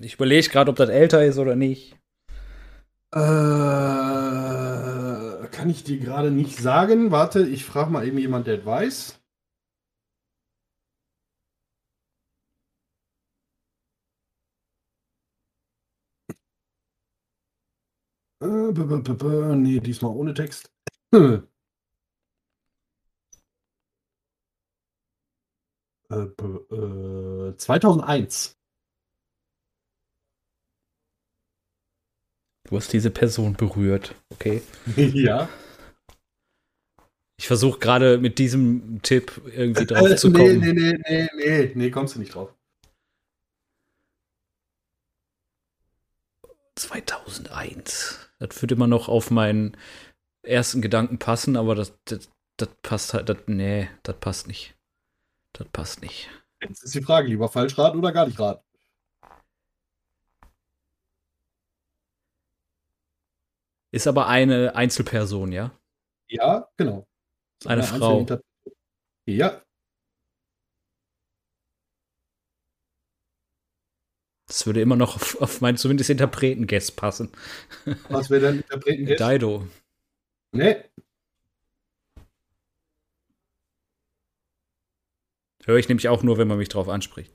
Ich 0.00 0.14
überlege 0.14 0.48
gerade, 0.48 0.70
ob 0.70 0.76
das 0.76 0.90
älter 0.90 1.24
ist 1.24 1.38
oder 1.38 1.56
nicht. 1.56 1.96
Äh, 3.12 3.18
kann 5.58 5.70
ich 5.70 5.82
dir 5.84 5.98
gerade 5.98 6.30
nicht 6.30 6.58
sagen. 6.58 7.10
Warte, 7.10 7.46
ich 7.46 7.64
frage 7.64 7.90
mal 7.90 8.06
eben 8.06 8.18
jemand, 8.18 8.46
der 8.46 8.64
weiß. 8.64 9.17
Nee, 19.56 19.80
diesmal 19.80 20.12
ohne 20.12 20.32
Text. 20.34 20.70
äh, 26.10 27.56
2001. 27.56 28.56
Du 32.68 32.76
hast 32.76 32.92
diese 32.92 33.10
Person 33.10 33.54
berührt, 33.54 34.14
okay? 34.30 34.62
ja. 34.96 35.48
Ich 37.40 37.46
versuche 37.46 37.78
gerade 37.78 38.18
mit 38.18 38.38
diesem 38.38 39.00
Tipp 39.02 39.40
irgendwie 39.46 39.86
drauf 39.86 40.10
äh, 40.10 40.16
zu 40.16 40.32
kommen. 40.32 40.60
Nee, 40.60 40.72
nee, 40.72 40.98
nee, 41.08 41.28
nee, 41.34 41.72
nee, 41.74 41.90
kommst 41.90 42.14
du 42.14 42.18
nicht 42.18 42.34
drauf. 42.34 42.54
2001. 46.76 48.27
Das 48.38 48.60
würde 48.62 48.74
immer 48.74 48.86
noch 48.86 49.08
auf 49.08 49.30
meinen 49.30 49.76
ersten 50.42 50.80
Gedanken 50.80 51.18
passen, 51.18 51.56
aber 51.56 51.74
das, 51.74 51.98
das, 52.04 52.30
das 52.56 52.68
passt 52.82 53.14
halt, 53.14 53.28
das, 53.28 53.38
nee, 53.46 53.88
das 54.02 54.16
passt 54.18 54.46
nicht. 54.46 54.76
Das 55.52 55.68
passt 55.68 56.02
nicht. 56.02 56.30
Jetzt 56.62 56.84
ist 56.84 56.94
die 56.94 57.02
Frage, 57.02 57.28
lieber 57.28 57.48
falsch 57.48 57.76
raten 57.78 57.98
oder 57.98 58.12
gar 58.12 58.26
nicht 58.26 58.38
raten? 58.38 58.62
Ist 63.90 64.06
aber 64.06 64.26
eine 64.28 64.74
Einzelperson, 64.74 65.52
ja? 65.52 65.72
Ja, 66.28 66.68
genau. 66.76 67.06
Eine, 67.64 67.82
eine 67.82 67.98
Frau. 67.98 68.26
Ja. 69.26 69.62
Das 74.48 74.66
würde 74.66 74.80
immer 74.80 74.96
noch 74.96 75.14
auf, 75.16 75.40
auf 75.40 75.60
meinen 75.60 75.76
zumindest 75.76 76.10
Interpreten-Guest 76.10 76.96
passen. 76.96 77.30
Was 78.08 78.30
wäre 78.30 78.42
dein 78.42 78.56
Interpreten-Guest? 78.62 79.20
Dido. 79.20 79.66
Nee. 80.52 80.76
Höre 85.68 85.76
ich 85.76 85.88
nämlich 85.90 86.08
auch 86.08 86.22
nur, 86.22 86.38
wenn 86.38 86.48
man 86.48 86.56
mich 86.56 86.70
drauf 86.70 86.88
anspricht. 86.88 87.34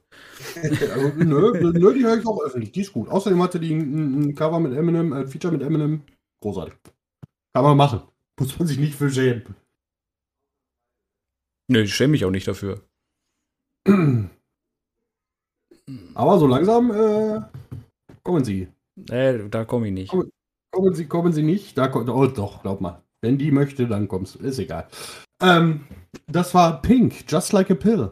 also, 0.56 1.10
nö, 1.18 1.72
nö, 1.72 1.94
die 1.94 2.04
höre 2.04 2.18
ich 2.18 2.26
auch 2.26 2.42
öffentlich. 2.42 2.72
Die 2.72 2.82
ist 2.82 2.92
gut. 2.92 3.08
Außerdem 3.08 3.42
hatte 3.44 3.60
die 3.60 3.76
ein, 3.76 4.22
ein 4.22 4.36
Cover 4.36 4.60
mit 4.60 4.74
Eminem, 4.74 5.14
ein 5.14 5.28
Feature 5.28 5.54
mit 5.54 5.62
Eminem. 5.62 6.02
Großartig. 6.42 6.74
Kann 7.54 7.64
man 7.64 7.78
machen. 7.78 8.02
Muss 8.40 8.58
man 8.58 8.68
sich 8.68 8.80
nicht 8.80 8.96
für 8.96 9.12
schämen. 9.12 9.56
Nö, 11.68 11.84
ich 11.84 11.94
schäme 11.94 12.12
mich 12.12 12.26
auch 12.26 12.32
nicht 12.32 12.48
dafür. 12.48 12.82
Aber 16.16 16.40
so 16.40 16.48
langsam 16.48 16.92
äh, 16.92 17.42
kommen 18.24 18.44
sie. 18.44 18.68
Äh, 19.10 19.50
da 19.50 19.66
komme 19.66 19.88
ich 19.88 19.94
nicht. 19.94 20.10
Kommen, 20.12 20.30
kommen, 20.72 20.94
sie, 20.94 21.08
kommen 21.08 21.34
sie 21.34 21.44
nicht. 21.44 21.78
Da, 21.78 21.94
oh, 21.94 22.28
doch, 22.28 22.62
glaub 22.62 22.82
mal. 22.82 23.02
Wenn 23.22 23.38
die 23.38 23.52
möchte, 23.52 23.88
dann 23.88 24.08
kommst 24.08 24.36
du. 24.36 24.40
Ist 24.40 24.60
egal. 24.60 24.88
Ähm, 25.42 25.86
das 26.28 26.54
war 26.54 26.82
Pink, 26.82 27.30
Just 27.30 27.54
Like 27.54 27.72
a 27.72 27.76
Pill. 27.76 28.12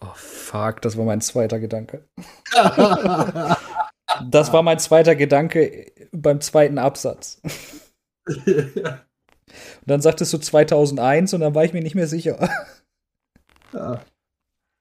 Oh, 0.00 0.12
fuck, 0.14 0.80
das 0.82 0.96
war 0.96 1.04
mein 1.04 1.20
zweiter 1.20 1.58
Gedanke. 1.58 2.08
das 4.30 4.52
war 4.52 4.62
mein 4.62 4.78
zweiter 4.78 5.14
Gedanke 5.16 5.92
beim 6.12 6.40
zweiten 6.40 6.78
Absatz. 6.78 7.40
Und 8.26 8.94
dann 9.86 10.00
sagtest 10.00 10.32
du 10.32 10.38
2001 10.38 11.34
und 11.34 11.40
dann 11.40 11.54
war 11.54 11.64
ich 11.64 11.72
mir 11.72 11.82
nicht 11.82 11.94
mehr 11.94 12.06
sicher. 12.06 12.48
ja. 13.72 14.00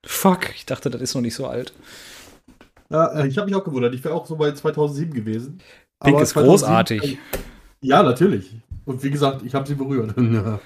Fuck, 0.08 0.56
ich 0.56 0.66
dachte, 0.66 0.90
das 0.90 1.02
ist 1.02 1.16
noch 1.16 1.22
nicht 1.22 1.36
so 1.36 1.48
alt. 1.48 1.74
Ja, 2.90 3.08
äh, 3.08 3.28
ich 3.28 3.38
habe 3.38 3.48
mich 3.48 3.56
auch 3.56 3.64
gewundert. 3.64 3.94
Ich 3.94 4.04
wäre 4.04 4.16
auch 4.16 4.26
so 4.26 4.38
bei 4.38 4.52
2007 4.54 5.14
gewesen. 5.14 5.58
Pink 6.02 6.16
Aber 6.16 6.24
ist 6.24 6.30
2007 6.30 6.50
großartig. 6.50 7.18
Ja, 7.82 8.02
natürlich. 8.04 8.56
Und 8.86 9.04
wie 9.04 9.12
gesagt, 9.12 9.44
ich 9.44 9.54
habe 9.54 9.68
sie 9.68 9.76
berührt. 9.76 10.16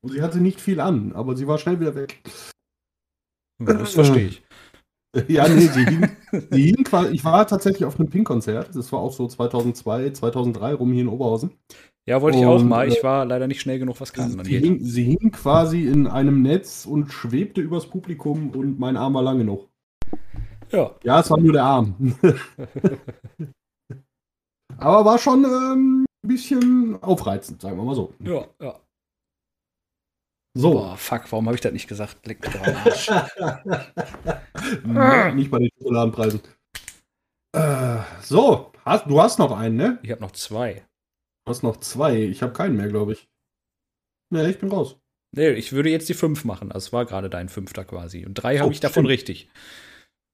Und 0.00 0.12
sie 0.12 0.22
hatte 0.22 0.38
nicht 0.38 0.60
viel 0.60 0.78
an, 0.78 1.12
aber 1.12 1.36
sie 1.36 1.48
war 1.48 1.58
schnell 1.58 1.80
wieder 1.80 1.96
weg. 1.96 2.22
Das 3.58 3.94
verstehe 3.94 4.28
ich. 4.28 4.42
Ja, 5.26 5.48
nee, 5.48 5.66
sie 5.66 5.86
hing, 5.86 6.16
sie 6.50 6.62
hing 6.64 6.84
quasi, 6.84 7.14
ich 7.14 7.24
war 7.24 7.46
tatsächlich 7.46 7.86
auf 7.86 7.98
einem 7.98 8.10
Pink-Konzert. 8.10 8.76
Das 8.76 8.92
war 8.92 9.00
auch 9.00 9.12
so 9.12 9.26
2002, 9.26 10.10
2003 10.10 10.74
rum 10.74 10.92
hier 10.92 11.00
in 11.00 11.08
Oberhausen. 11.08 11.52
Ja, 12.08 12.22
wollte 12.22 12.38
ich 12.38 12.46
auch 12.46 12.58
Und, 12.60 12.68
mal. 12.68 12.88
äh, 12.88 12.92
Ich 12.92 13.04
war 13.04 13.24
leider 13.26 13.46
nicht 13.46 13.60
schnell 13.60 13.78
genug, 13.78 14.00
was 14.00 14.12
kann 14.12 14.34
man 14.34 14.44
Sie 14.44 14.52
geht. 14.52 14.64
hing, 14.64 14.78
sie 14.82 15.04
hing 15.04 15.30
quasi 15.30 15.86
in 15.86 16.06
einem 16.06 16.42
Netz 16.42 16.86
und 16.86 17.12
schwebte 17.12 17.60
übers 17.60 17.86
Publikum 17.86 18.50
und 18.50 18.78
mein 18.78 18.96
Arm 18.96 19.14
war 19.14 19.22
lang 19.22 19.38
genug. 19.38 19.68
Ja, 20.72 20.94
Ja, 21.02 21.20
es 21.20 21.30
war 21.30 21.38
nur 21.38 21.52
der 21.52 21.64
Arm. 21.64 21.94
Aber 24.78 25.04
war 25.04 25.18
schon 25.18 25.44
ähm, 25.44 26.04
ein 26.24 26.28
bisschen 26.28 27.02
aufreizend, 27.02 27.60
sagen 27.62 27.76
wir 27.76 27.84
mal 27.84 27.94
so. 27.94 28.12
ja, 28.20 28.46
ja. 28.60 28.74
So. 30.56 30.72
Boah, 30.72 30.96
fuck, 30.96 31.30
warum 31.30 31.46
habe 31.46 31.54
ich 31.54 31.60
das 31.60 31.72
nicht 31.72 31.88
gesagt? 31.88 32.26
Leck 32.26 32.40
mich 32.42 32.52
doch 32.52 32.66
am 32.66 32.74
Arsch. 32.84 33.10
Nee, 34.84 35.32
Nicht 35.34 35.50
bei 35.50 35.58
den 35.58 35.68
Schokoladenpreisen. 35.78 36.40
Äh, 37.54 37.98
so, 38.22 38.72
hast, 38.84 39.06
du 39.06 39.20
hast 39.20 39.38
noch 39.38 39.56
einen, 39.56 39.76
ne? 39.76 39.98
Ich 40.02 40.10
habe 40.10 40.20
noch 40.22 40.32
zwei. 40.32 40.84
Du 41.48 41.50
hast 41.54 41.62
noch 41.62 41.78
zwei. 41.78 42.24
Ich 42.24 42.42
habe 42.42 42.52
keinen 42.52 42.76
mehr, 42.76 42.88
glaube 42.88 43.14
ich. 43.14 43.26
Ne, 44.30 44.50
ich 44.50 44.58
bin 44.58 44.68
raus. 44.70 44.98
Nee, 45.34 45.48
ich 45.52 45.72
würde 45.72 45.88
jetzt 45.88 46.06
die 46.10 46.14
fünf 46.14 46.44
machen. 46.44 46.68
Das 46.68 46.92
war 46.92 47.06
gerade 47.06 47.30
dein 47.30 47.48
fünfter 47.48 47.86
quasi. 47.86 48.26
Und 48.26 48.34
drei 48.34 48.58
habe 48.58 48.68
Oh, 48.68 48.70
ich 48.72 48.80
davon 48.80 49.04
stimmt. 49.04 49.08
richtig. 49.08 49.50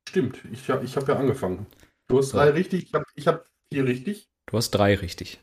Stimmt, 0.09 0.41
ich 0.51 0.69
habe 0.69 0.85
ich 0.85 0.97
hab 0.97 1.07
ja 1.07 1.15
angefangen. 1.17 1.67
Du 2.09 2.19
hast 2.19 2.31
So. 2.31 2.39
drei 2.39 2.51
richtig, 2.51 2.87
ich 2.87 2.95
habe 2.95 3.05
ich 3.15 3.29
hab 3.29 3.47
vier 3.73 3.85
richtig. 3.85 4.29
Du 4.51 4.57
hast 4.57 4.71
drei 4.73 4.97
richtig. 4.97 5.41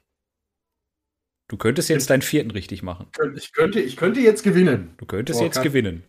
Du 1.50 1.56
könntest 1.56 1.88
jetzt 1.88 2.10
deinen 2.10 2.22
vierten 2.22 2.52
richtig 2.52 2.84
machen. 2.84 3.08
Ich 3.36 3.54
könnte, 3.54 3.80
ich 3.80 3.96
könnte 3.96 4.20
jetzt 4.20 4.44
gewinnen. 4.44 4.94
Du 4.98 5.06
könntest 5.06 5.40
Boah, 5.40 5.46
jetzt 5.46 5.56
kann- 5.56 5.64
gewinnen. 5.64 6.04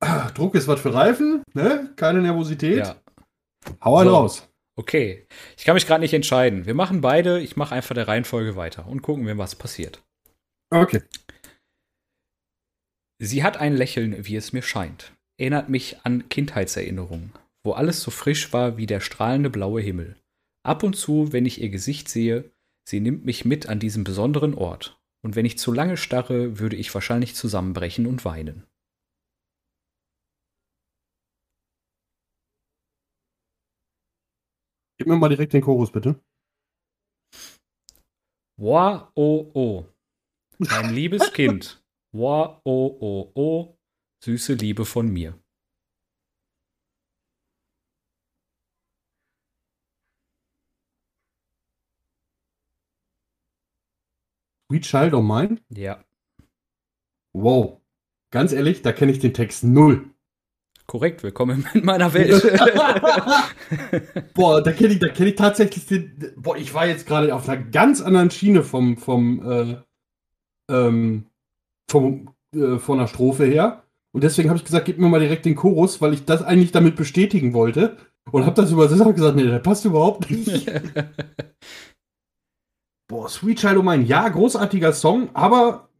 Ah, 0.00 0.30
Druck 0.32 0.54
ist 0.56 0.68
was 0.68 0.80
für 0.82 0.92
Reifen, 0.92 1.42
ne? 1.54 1.90
Keine 1.96 2.20
Nervosität. 2.20 2.78
Ja. 2.78 3.02
Hau 3.82 3.96
einen 3.96 4.10
So. 4.10 4.14
raus. 4.16 4.48
Okay. 4.76 5.26
Ich 5.56 5.64
kann 5.64 5.74
mich 5.74 5.86
gerade 5.86 6.00
nicht 6.00 6.14
entscheiden. 6.14 6.66
Wir 6.66 6.74
machen 6.74 7.00
beide. 7.00 7.40
Ich 7.40 7.56
mache 7.56 7.74
einfach 7.74 7.94
der 7.94 8.08
Reihenfolge 8.08 8.56
weiter 8.56 8.86
und 8.86 9.02
gucken 9.02 9.26
wir, 9.26 9.38
was 9.38 9.54
passiert. 9.54 10.02
Okay. 10.70 11.02
Sie 13.20 13.44
hat 13.44 13.56
ein 13.56 13.76
Lächeln, 13.76 14.26
wie 14.26 14.36
es 14.36 14.52
mir 14.52 14.62
scheint. 14.62 15.12
Erinnert 15.38 15.68
mich 15.68 15.98
an 16.04 16.28
Kindheitserinnerungen, 16.28 17.32
wo 17.64 17.72
alles 17.72 18.00
so 18.00 18.10
frisch 18.10 18.52
war 18.52 18.76
wie 18.76 18.86
der 18.86 19.00
strahlende 19.00 19.50
blaue 19.50 19.80
Himmel. 19.80 20.16
Ab 20.64 20.82
und 20.82 20.94
zu, 20.94 21.32
wenn 21.32 21.46
ich 21.46 21.60
ihr 21.60 21.68
Gesicht 21.68 22.08
sehe, 22.08 22.50
sie 22.88 23.00
nimmt 23.00 23.24
mich 23.24 23.44
mit 23.44 23.68
an 23.68 23.78
diesem 23.78 24.04
besonderen 24.04 24.54
Ort. 24.54 24.98
Und 25.22 25.36
wenn 25.36 25.46
ich 25.46 25.58
zu 25.58 25.72
lange 25.72 25.96
starre, 25.96 26.58
würde 26.58 26.76
ich 26.76 26.92
wahrscheinlich 26.92 27.34
zusammenbrechen 27.34 28.06
und 28.06 28.24
weinen. 28.24 28.64
Gib 34.98 35.06
mir 35.08 35.16
mal 35.16 35.28
direkt 35.28 35.52
den 35.52 35.62
Chorus, 35.62 35.90
bitte. 35.92 36.20
Wa 38.56 39.10
oh 39.16 39.50
oh. 39.54 39.84
Mein 40.58 40.94
liebes 40.94 41.32
Kind. 41.32 41.82
Wa 42.12 42.60
oh 42.64 42.96
oh 43.00 43.32
oh. 43.34 43.78
Süße 44.24 44.54
Liebe 44.54 44.84
von 44.84 45.12
mir. 45.12 45.38
Sweet 54.70 54.84
Child 54.84 55.14
of 55.14 55.24
Mine? 55.24 55.60
Ja, 55.70 56.04
Wow. 57.34 57.80
Ganz 58.30 58.52
ehrlich, 58.52 58.82
da 58.82 58.92
kenne 58.92 59.12
ich 59.12 59.18
den 59.18 59.34
Text 59.34 59.64
null. 59.64 60.13
Korrekt. 60.86 61.22
Willkommen 61.22 61.66
in 61.74 61.84
meiner 61.84 62.12
Welt. 62.14 62.42
Boah, 64.34 64.62
da 64.62 64.72
kenne 64.72 64.94
ich, 64.94 65.00
da 65.00 65.08
kenn 65.08 65.26
ich 65.26 65.36
tatsächlich 65.36 65.86
den. 65.86 66.34
Boah, 66.36 66.56
ich 66.56 66.74
war 66.74 66.86
jetzt 66.86 67.06
gerade 67.06 67.34
auf 67.34 67.48
einer 67.48 67.62
ganz 67.62 68.00
anderen 68.00 68.30
Schiene 68.30 68.62
vom, 68.62 68.96
vom, 68.96 69.50
äh, 69.50 69.76
ähm, 70.70 71.26
vom, 71.90 72.30
äh, 72.54 72.78
von 72.78 72.98
der 72.98 73.06
Strophe 73.06 73.44
her. 73.44 73.84
Und 74.12 74.22
deswegen 74.22 74.48
habe 74.48 74.58
ich 74.58 74.64
gesagt, 74.64 74.86
gib 74.86 74.98
mir 74.98 75.08
mal 75.08 75.20
direkt 75.20 75.44
den 75.44 75.56
Chorus, 75.56 76.00
weil 76.00 76.14
ich 76.14 76.24
das 76.24 76.42
eigentlich 76.42 76.72
damit 76.72 76.96
bestätigen 76.96 77.52
wollte. 77.52 77.96
Und 78.30 78.46
habe 78.46 78.60
das 78.60 78.70
übersetzt 78.70 79.02
und 79.02 79.16
gesagt, 79.16 79.36
nee, 79.36 79.42
der 79.42 79.58
passt 79.58 79.84
überhaupt 79.84 80.30
nicht. 80.30 80.70
Boah, 83.08 83.28
Sweet 83.28 83.58
Child 83.58 83.78
of 83.78 83.84
Mine, 83.84 84.04
ja, 84.04 84.28
großartiger 84.28 84.92
Song, 84.92 85.28
aber 85.34 85.90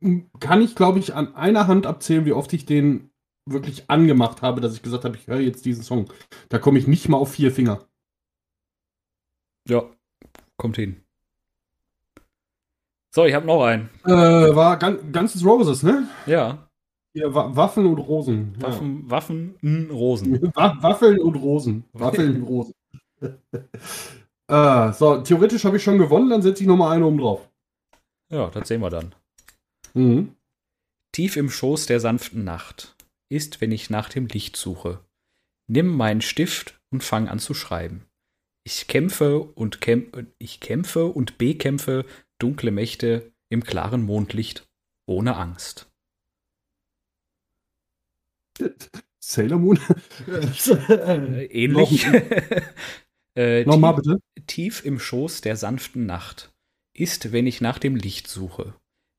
kann 0.41 0.63
ich, 0.63 0.75
glaube 0.75 0.99
ich, 0.99 1.15
an 1.15 1.35
einer 1.35 1.67
Hand 1.67 1.87
abzählen, 1.87 2.25
wie 2.25 2.33
oft 2.33 2.53
ich 2.53 2.65
den 2.65 3.11
wirklich 3.47 3.89
angemacht 3.91 4.43
habe, 4.43 4.61
dass 4.61 4.75
ich 4.75 4.83
gesagt 4.83 5.05
habe, 5.05 5.17
ich 5.17 5.27
höre 5.27 5.41
jetzt 5.41 5.65
diesen 5.65 5.83
Song. 5.83 6.11
Da 6.49 6.59
komme 6.59 6.79
ich 6.79 6.87
nicht 6.87 7.09
mal 7.09 7.19
auf 7.19 7.33
vier 7.33 7.53
Finger. 7.53 7.87
ja, 9.69 9.83
kommt 10.57 10.77
hin. 10.77 11.01
So, 13.15 13.25
ich 13.25 13.35
habe 13.35 13.47
noch 13.47 13.65
einen. 13.65 13.91
Äh, 14.05 14.11
war 14.11 14.79
Gun 14.79 15.13
Guns 15.13 15.37
N' 15.41 15.47
Roses, 15.47 15.83
ne? 15.83 16.09
Ja, 16.27 16.69
Ja, 17.15 17.33
Wa 17.33 17.55
Waffen 17.55 17.87
und 17.87 17.99
Rosen. 17.99 18.61
Waffen, 18.61 19.09
Waffen, 19.09 19.55
n, 19.63 19.91
Rosen. 19.91 20.35
Ja. 20.35 20.51
Wa 20.55 20.83
Waffeln 20.83 21.21
und 21.21 21.37
Rosen. 21.37 21.85
Waffeln 21.93 22.43
und 22.43 22.49
Rosen. 22.49 22.75
äh, 24.49 24.93
so, 24.93 25.23
theoretisch 25.23 25.65
habe 25.65 25.77
ich 25.77 25.83
schon 25.85 25.99
gewonnen, 25.99 26.29
dann 26.31 26.43
setze 26.43 26.63
ich 26.63 26.69
nochmal 26.69 26.97
eine 26.97 27.07
oben 27.07 27.19
drauf. 27.19 27.49
Ja, 28.31 28.51
das 28.51 28.67
sehen 28.67 28.81
wir 28.81 28.91
dann. 28.91 29.15
Mhm. 29.95 30.35
Tief 31.13 31.37
im 31.37 31.49
Schoß 31.49 31.87
der 31.87 32.01
sanften 32.01 32.43
Nacht 32.43 32.97
ist, 33.31 33.61
wenn 33.61 33.73
ich 33.73 33.91
nach 33.91 34.09
dem 34.09 34.27
Licht 34.27 34.57
suche. 34.57 35.05
Nimm 35.67 35.89
meinen 35.89 36.21
Stift 36.21 36.81
und 36.91 37.03
fang 37.03 37.29
an 37.29 37.39
zu 37.39 37.55
schreiben. 37.55 38.07
Ich 38.67 38.87
kämpfe 38.87 39.41
und 39.41 39.81
kämpfe, 39.81 40.27
ich 40.39 40.61
kämpfe 40.61 41.07
und 41.07 41.39
bekämpfe 41.39 42.07
dunkle 42.39 42.71
Mächte 42.71 43.33
im 43.51 43.63
klaren 43.63 44.03
Mondlicht 44.03 44.67
ohne 45.07 45.37
Angst. 45.37 45.91
Sailor 49.23 49.59
Moon. 49.59 49.81
Äh, 50.27 51.47
ähnlich. 51.47 52.07
äh, 53.37 53.65
Nochmal 53.65 53.95
tief, 53.95 54.05
bitte. 54.05 54.21
tief 54.47 54.85
im 54.85 54.99
Schoß 54.99 55.41
der 55.41 55.57
sanften 55.57 56.07
Nacht 56.07 56.55
ist, 56.97 57.33
wenn 57.33 57.47
ich 57.47 57.61
nach 57.61 57.79
dem 57.79 57.97
Licht 57.97 58.29
suche. 58.29 58.75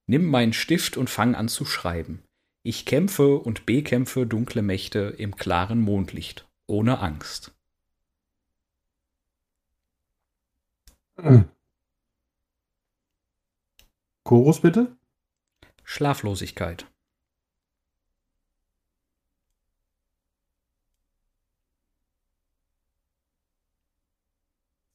Nimm 0.07 0.25
meinen 0.25 0.53
Stift 0.53 0.97
und 0.97 1.09
fang 1.09 1.35
an 1.35 1.47
zu 1.47 1.65
schreiben. 1.65 2.23
Ich 2.67 2.86
kämpfe 2.86 3.38
und 3.38 3.67
bekämpfe 3.67 4.25
dunkle 4.25 4.63
Mächte 4.63 5.13
im 5.19 5.36
klaren 5.36 5.80
Mondlicht, 5.80 6.47
ohne 6.65 6.97
Angst. 6.99 7.54
Chorus 14.23 14.60
bitte. 14.62 14.97
Schlaflosigkeit. 15.86 16.86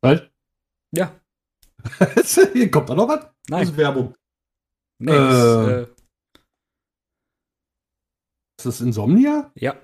Was? 0.03 0.21
Ja, 0.93 1.21
Hier 2.55 2.71
kommt 2.71 2.89
da 2.91 2.95
noch 2.95 3.09
was? 3.09 3.21
Das 3.21 3.33
nein. 3.49 3.63
ist 3.65 3.77
Werbung. 3.77 4.15
Nee, 4.99 5.13
Äh. 5.13 5.31
ist, 5.31 5.90
äh, 5.90 5.90
Ist 8.61 8.67
das 8.67 8.81
Insomnia? 8.87 9.51
ja, 9.55 9.75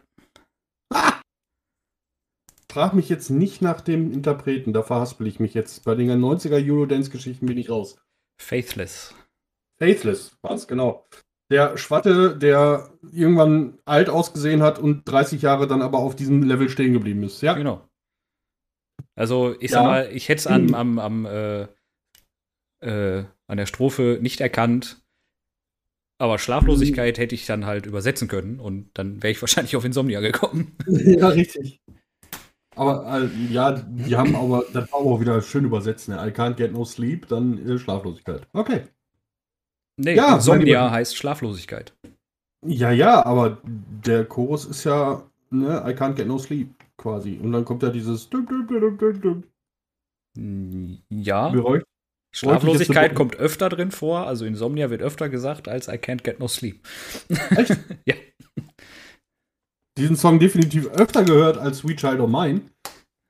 Frag 2.70 2.92
mich 2.92 3.08
jetzt 3.08 3.30
nicht 3.30 3.62
nach 3.62 3.80
dem 3.80 4.12
Interpreten, 4.12 4.74
da 4.74 4.82
verhaspel 4.82 5.26
ich 5.26 5.40
mich 5.40 5.54
jetzt. 5.54 5.84
Bei 5.84 5.94
den 5.94 6.10
90er 6.10 6.62
Eurodance-Geschichten 6.62 7.46
bin 7.46 7.56
ich 7.56 7.70
raus. 7.70 7.96
Faithless. 8.38 9.14
Faithless, 9.78 10.36
was? 10.42 10.68
Genau. 10.68 11.06
Der 11.50 11.78
Schwatte, 11.78 12.36
der 12.36 12.90
irgendwann 13.12 13.78
alt 13.86 14.10
ausgesehen 14.10 14.62
hat 14.62 14.78
und 14.78 15.04
30 15.08 15.40
Jahre 15.40 15.66
dann 15.66 15.80
aber 15.80 15.98
auf 15.98 16.16
diesem 16.16 16.42
Level 16.42 16.68
stehen 16.68 16.92
geblieben 16.92 17.22
ist. 17.22 17.40
Ja, 17.40 17.54
Genau. 17.54 17.88
Also, 19.14 19.54
ich 19.58 19.70
Ja. 19.70 19.78
sag 19.78 19.84
mal, 19.84 20.10
ich 20.12 20.28
hätte 20.28 20.40
es 20.40 20.46
am, 20.46 20.74
am, 20.74 20.98
am 20.98 21.24
äh, 21.24 21.62
äh, 22.80 23.24
an 23.46 23.56
der 23.56 23.64
Strophe 23.66 24.18
nicht 24.20 24.42
erkannt. 24.42 25.02
Aber 26.18 26.38
Schlaflosigkeit 26.38 27.18
hätte 27.18 27.34
ich 27.34 27.46
dann 27.46 27.66
halt 27.66 27.86
übersetzen 27.86 28.28
können 28.28 28.58
und 28.58 28.88
dann 28.94 29.22
wäre 29.22 29.32
ich 29.32 29.40
wahrscheinlich 29.42 29.76
auf 29.76 29.84
Insomnia 29.84 30.20
gekommen. 30.20 30.72
ja, 30.86 31.28
richtig. 31.28 31.80
Aber 32.74 33.04
äh, 33.22 33.52
ja, 33.52 33.72
die 33.72 34.16
haben 34.16 34.36
aber, 34.36 34.64
das 34.72 34.90
war 34.92 35.00
auch 35.00 35.20
wieder 35.20 35.40
schön 35.40 35.64
übersetzt, 35.64 36.08
ne? 36.08 36.16
I 36.16 36.30
can't 36.30 36.54
get 36.54 36.72
no 36.72 36.84
sleep, 36.84 37.26
dann 37.28 37.58
äh, 37.66 37.78
Schlaflosigkeit. 37.78 38.46
Okay. 38.52 38.82
Nee, 39.98 40.14
Ja, 40.14 40.34
Insomnia 40.36 40.90
heißt 40.90 41.16
Schlaflosigkeit. 41.16 41.94
Ja, 42.66 42.90
ja, 42.90 43.24
aber 43.24 43.58
der 43.64 44.24
Chorus 44.24 44.66
ist 44.66 44.84
ja, 44.84 45.22
ne, 45.50 45.82
I 45.86 45.92
can't 45.94 46.14
get 46.14 46.26
no 46.26 46.38
sleep, 46.38 46.68
quasi. 46.96 47.38
Und 47.42 47.52
dann 47.52 47.64
kommt 47.64 47.82
ja 47.82 47.90
dieses 47.90 48.28
Mm, 50.36 50.96
Ja, 51.08 51.50
Geräusch. 51.50 51.82
Schlaflosigkeit 52.36 53.14
kommt 53.14 53.36
öfter 53.36 53.70
drin 53.70 53.90
vor. 53.90 54.26
Also 54.26 54.44
Insomnia 54.44 54.90
wird 54.90 55.00
öfter 55.00 55.28
gesagt 55.28 55.68
als 55.68 55.88
I 55.88 55.92
can't 55.92 56.22
get 56.22 56.38
no 56.38 56.48
sleep. 56.48 56.86
Echt? 57.56 57.78
Ja. 58.04 58.14
Diesen 59.96 60.16
Song 60.16 60.38
definitiv 60.38 60.88
öfter 60.88 61.24
gehört 61.24 61.56
als 61.56 61.78
Sweet 61.78 61.98
Child 61.98 62.20
of 62.20 62.28
Mine. 62.28 62.60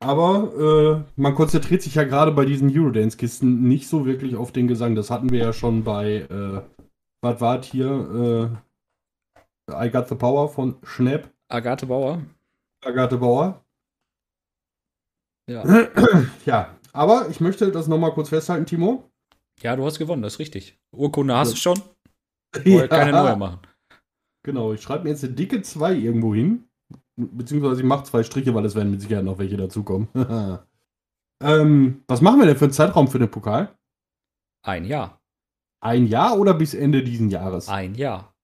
Aber 0.04 1.04
äh, 1.06 1.20
man 1.20 1.34
konzentriert 1.34 1.82
sich 1.82 1.94
ja 1.94 2.02
gerade 2.02 2.32
bei 2.32 2.44
diesen 2.44 2.70
Eurodance-Kisten 2.76 3.62
nicht 3.62 3.88
so 3.88 4.04
wirklich 4.04 4.34
auf 4.34 4.50
den 4.50 4.66
Gesang. 4.66 4.96
Das 4.96 5.10
hatten 5.10 5.30
wir 5.30 5.38
ja 5.38 5.52
schon 5.52 5.84
bei, 5.84 6.26
äh, 6.28 6.60
was 7.22 7.40
war 7.40 7.62
hier? 7.62 8.60
Äh, 9.70 9.86
I 9.86 9.90
Got 9.90 10.08
the 10.08 10.14
Power 10.16 10.48
von 10.48 10.76
Schnapp, 10.82 11.30
Agathe 11.48 11.86
Bauer. 11.86 12.22
Agathe 12.84 13.18
Bauer. 13.18 13.64
Ja. 15.48 15.64
Ja, 16.44 16.75
aber 16.96 17.28
ich 17.28 17.40
möchte 17.40 17.70
das 17.70 17.86
nochmal 17.86 18.12
kurz 18.12 18.30
festhalten, 18.30 18.66
Timo. 18.66 19.10
ja, 19.60 19.76
du 19.76 19.84
hast 19.84 19.98
gewonnen, 19.98 20.22
das 20.22 20.34
ist 20.34 20.38
richtig. 20.38 20.78
Urkunde 20.92 21.36
hast 21.36 21.52
du 21.52 21.56
schon. 21.56 21.80
Wollte 22.64 22.88
keine 22.88 23.12
neue 23.12 23.36
machen. 23.36 23.60
Genau, 24.44 24.72
ich 24.72 24.80
schreibe 24.80 25.04
mir 25.04 25.10
jetzt 25.10 25.24
eine 25.24 25.34
dicke 25.34 25.60
2 25.60 25.94
irgendwo 25.94 26.34
hin. 26.34 26.68
Beziehungsweise 27.16 27.80
ich 27.80 27.86
mache 27.86 28.04
zwei 28.04 28.22
Striche, 28.22 28.54
weil 28.54 28.64
es 28.64 28.74
werden 28.74 28.90
mit 28.90 29.00
Sicherheit 29.00 29.24
noch 29.24 29.38
welche 29.38 29.56
dazukommen. 29.56 30.08
ähm, 31.42 32.04
was 32.06 32.20
machen 32.20 32.38
wir 32.38 32.46
denn 32.46 32.56
für 32.56 32.66
einen 32.66 32.72
Zeitraum 32.72 33.08
für 33.08 33.18
den 33.18 33.30
Pokal? 33.30 33.74
Ein 34.62 34.84
Jahr. 34.84 35.20
Ein 35.80 36.06
Jahr 36.06 36.38
oder 36.38 36.54
bis 36.54 36.74
Ende 36.74 37.02
diesen 37.02 37.30
Jahres? 37.30 37.68
Ein 37.68 37.94
Jahr. 37.94 38.34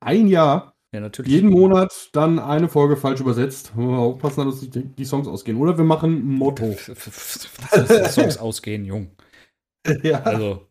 Ein 0.00 0.28
Jahr. 0.28 0.71
Ja, 0.94 1.00
natürlich. 1.00 1.32
Jeden 1.32 1.50
Monat 1.50 2.10
dann 2.12 2.38
eine 2.38 2.68
Folge 2.68 2.96
falsch 2.96 3.20
übersetzt. 3.20 3.72
Aufpassen, 3.76 4.44
dass 4.44 4.60
die, 4.60 4.84
die 4.84 5.04
Songs 5.04 5.26
ausgehen. 5.26 5.56
Oder 5.56 5.78
wir 5.78 5.84
machen 5.84 6.18
ein 6.18 6.34
Motto. 6.34 6.76
Dass 7.70 7.88
die 7.88 8.10
Songs 8.10 8.36
ausgehen, 8.36 8.84
Jung. 8.84 9.10
ja. 10.02 10.22
Also. 10.22 10.68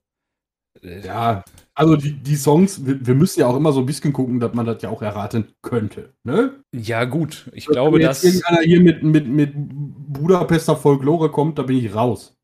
äh, 0.83 1.01
ja, 1.05 1.43
also 1.73 1.95
die, 1.95 2.13
die 2.13 2.35
Songs, 2.35 2.85
wir, 2.85 3.05
wir 3.05 3.15
müssen 3.15 3.39
ja 3.39 3.47
auch 3.47 3.55
immer 3.55 3.71
so 3.71 3.79
ein 3.79 3.85
bisschen 3.87 4.13
gucken, 4.13 4.39
dass 4.39 4.53
man 4.53 4.67
das 4.67 4.81
ja 4.83 4.89
auch 4.89 5.01
erraten 5.01 5.53
könnte. 5.63 6.13
Ne? 6.23 6.63
Ja, 6.71 7.05
gut. 7.05 7.49
Ich 7.53 7.65
glaube, 7.65 7.97
Wenn 7.97 8.05
dass. 8.05 8.21
jetzt 8.21 8.35
irgendeiner 8.35 8.61
hier 8.61 8.81
mit, 8.81 9.03
mit, 9.03 9.27
mit 9.27 9.53
Budapester 9.55 10.75
Folklore 10.77 11.31
kommt, 11.31 11.57
da 11.57 11.63
bin 11.63 11.77
ich 11.77 11.95
raus. 11.95 12.37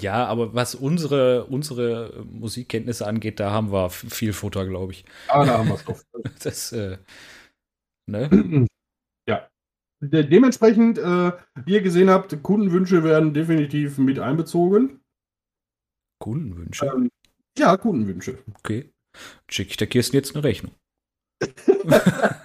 Ja, 0.00 0.26
aber 0.26 0.54
was 0.54 0.74
unsere, 0.74 1.46
unsere 1.46 2.24
Musikkenntnisse 2.30 3.06
angeht, 3.06 3.40
da 3.40 3.50
haben 3.50 3.72
wir 3.72 3.90
viel 3.90 4.32
Futter, 4.32 4.66
glaube 4.66 4.92
ich. 4.92 5.04
Aber 5.28 5.46
da 5.46 5.58
haben 5.58 5.68
wir 5.68 5.74
es 5.74 5.84
doch. 5.84 6.00
Das, 6.42 6.72
äh, 6.72 6.98
ne? 8.06 8.30
ja. 9.28 9.48
De 10.00 10.22
dementsprechend, 10.22 10.98
äh, 10.98 11.32
wie 11.64 11.72
ihr 11.72 11.82
gesehen 11.82 12.10
habt, 12.10 12.40
Kundenwünsche 12.42 13.02
werden 13.02 13.34
definitiv 13.34 13.98
mit 13.98 14.18
einbezogen. 14.18 15.00
Kundenwünsche. 16.20 16.86
Ähm, 16.86 17.10
ja, 17.58 17.76
Kundenwünsche. 17.76 18.38
Okay. 18.58 18.92
Schicke 19.48 19.70
ich 19.70 19.76
der 19.76 19.86
Kirsten 19.88 20.16
jetzt 20.16 20.34
eine 20.34 20.44
Rechnung. 20.44 20.72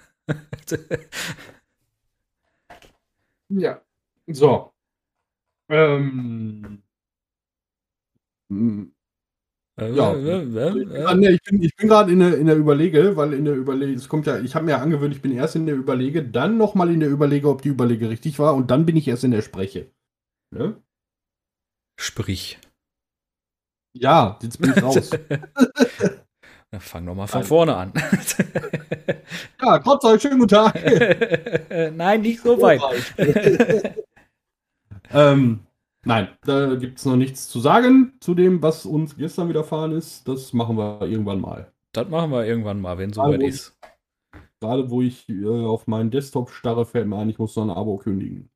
Ja. 3.49 3.81
So. 4.27 4.73
Ähm. 5.69 6.83
M- 8.49 8.93
Ja. 9.79 10.13
Äh, 10.13 10.43
äh, 10.43 10.81
äh, 10.97 11.05
Ah, 11.05 11.15
nee, 11.15 11.29
ich 11.29 11.41
bin, 11.43 11.59
bin 11.59 11.87
gerade 11.87 12.11
in 12.11 12.19
der, 12.19 12.37
in 12.37 12.47
der 12.47 12.57
Überlege, 12.57 13.15
weil 13.15 13.33
in 13.33 13.45
der 13.45 13.55
Überlege, 13.55 13.93
es 13.93 14.09
kommt 14.09 14.27
ja, 14.27 14.39
ich 14.39 14.55
habe 14.55 14.65
mir 14.65 14.71
ja 14.71 14.81
angewöhnt, 14.81 15.15
ich 15.15 15.21
bin 15.21 15.31
erst 15.31 15.55
in 15.55 15.65
der 15.65 15.75
Überlege, 15.75 16.23
dann 16.23 16.57
nochmal 16.57 16.91
in 16.91 16.99
der 16.99 17.09
Überlege, 17.09 17.49
ob 17.49 17.61
die 17.61 17.69
Überlege 17.69 18.09
richtig 18.09 18.39
war 18.39 18.55
und 18.55 18.71
dann 18.71 18.85
bin 18.85 18.97
ich 18.97 19.07
erst 19.07 19.23
in 19.23 19.31
der 19.31 19.41
Spreche. 19.41 19.91
Ne? 20.53 20.81
Sprich. 21.99 22.59
Ja, 23.97 24.37
jetzt 24.41 24.59
bin 24.61 24.71
ich 24.75 24.83
raus. 24.83 25.09
Na, 26.71 26.79
fang 26.79 27.05
doch 27.05 27.15
mal 27.15 27.27
von 27.27 27.39
Nein. 27.39 27.47
vorne 27.47 27.75
an. 27.75 27.93
ja, 29.61 29.79
trotz 29.79 30.03
euch, 30.05 30.21
schönen 30.21 30.39
guten 30.39 30.49
Tag. 30.55 30.75
Nein, 31.95 32.21
nicht 32.21 32.41
so 32.41 32.61
weit. 32.61 32.81
ähm, 35.11 35.61
nein, 36.05 36.29
da 36.41 36.75
gibt 36.75 36.99
es 36.99 37.05
noch 37.05 37.15
nichts 37.15 37.47
zu 37.49 37.59
sagen 37.59 38.13
zu 38.19 38.33
dem, 38.35 38.61
was 38.61 38.85
uns 38.85 39.15
gestern 39.15 39.49
widerfahren 39.49 39.91
ist. 39.91 40.27
Das 40.27 40.53
machen 40.53 40.77
wir 40.77 41.01
irgendwann 41.01 41.41
mal. 41.41 41.71
Das 41.93 42.07
machen 42.09 42.31
wir 42.31 42.45
irgendwann 42.45 42.81
mal, 42.81 42.97
wenn 42.97 43.09
Also, 43.09 43.21
soweit 43.23 43.41
ist. 43.43 43.77
Gerade 44.61 44.89
wo 44.89 45.01
ich 45.01 45.27
äh, 45.29 45.45
auf 45.47 45.87
meinen 45.87 46.11
Desktop 46.11 46.51
starre, 46.51 46.85
fällt 46.85 47.07
mir 47.07 47.17
ein, 47.17 47.29
ich 47.29 47.39
muss 47.39 47.55
noch 47.55 47.63
ein 47.63 47.69
Abo 47.69 47.97
kündigen. 47.97 48.49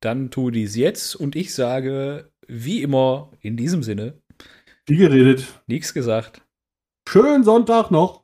Dann 0.00 0.30
tu 0.30 0.50
dies 0.50 0.76
jetzt 0.76 1.14
und 1.14 1.36
ich 1.36 1.54
sage, 1.54 2.30
wie 2.48 2.82
immer, 2.82 3.30
in 3.40 3.56
diesem 3.56 3.82
Sinne, 3.82 4.20
Wie 4.86 4.96
geredet. 4.96 5.62
nichts 5.66 5.94
gesagt. 5.94 6.42
Schönen 7.08 7.44
Sonntag 7.44 7.90
noch. 7.90 8.21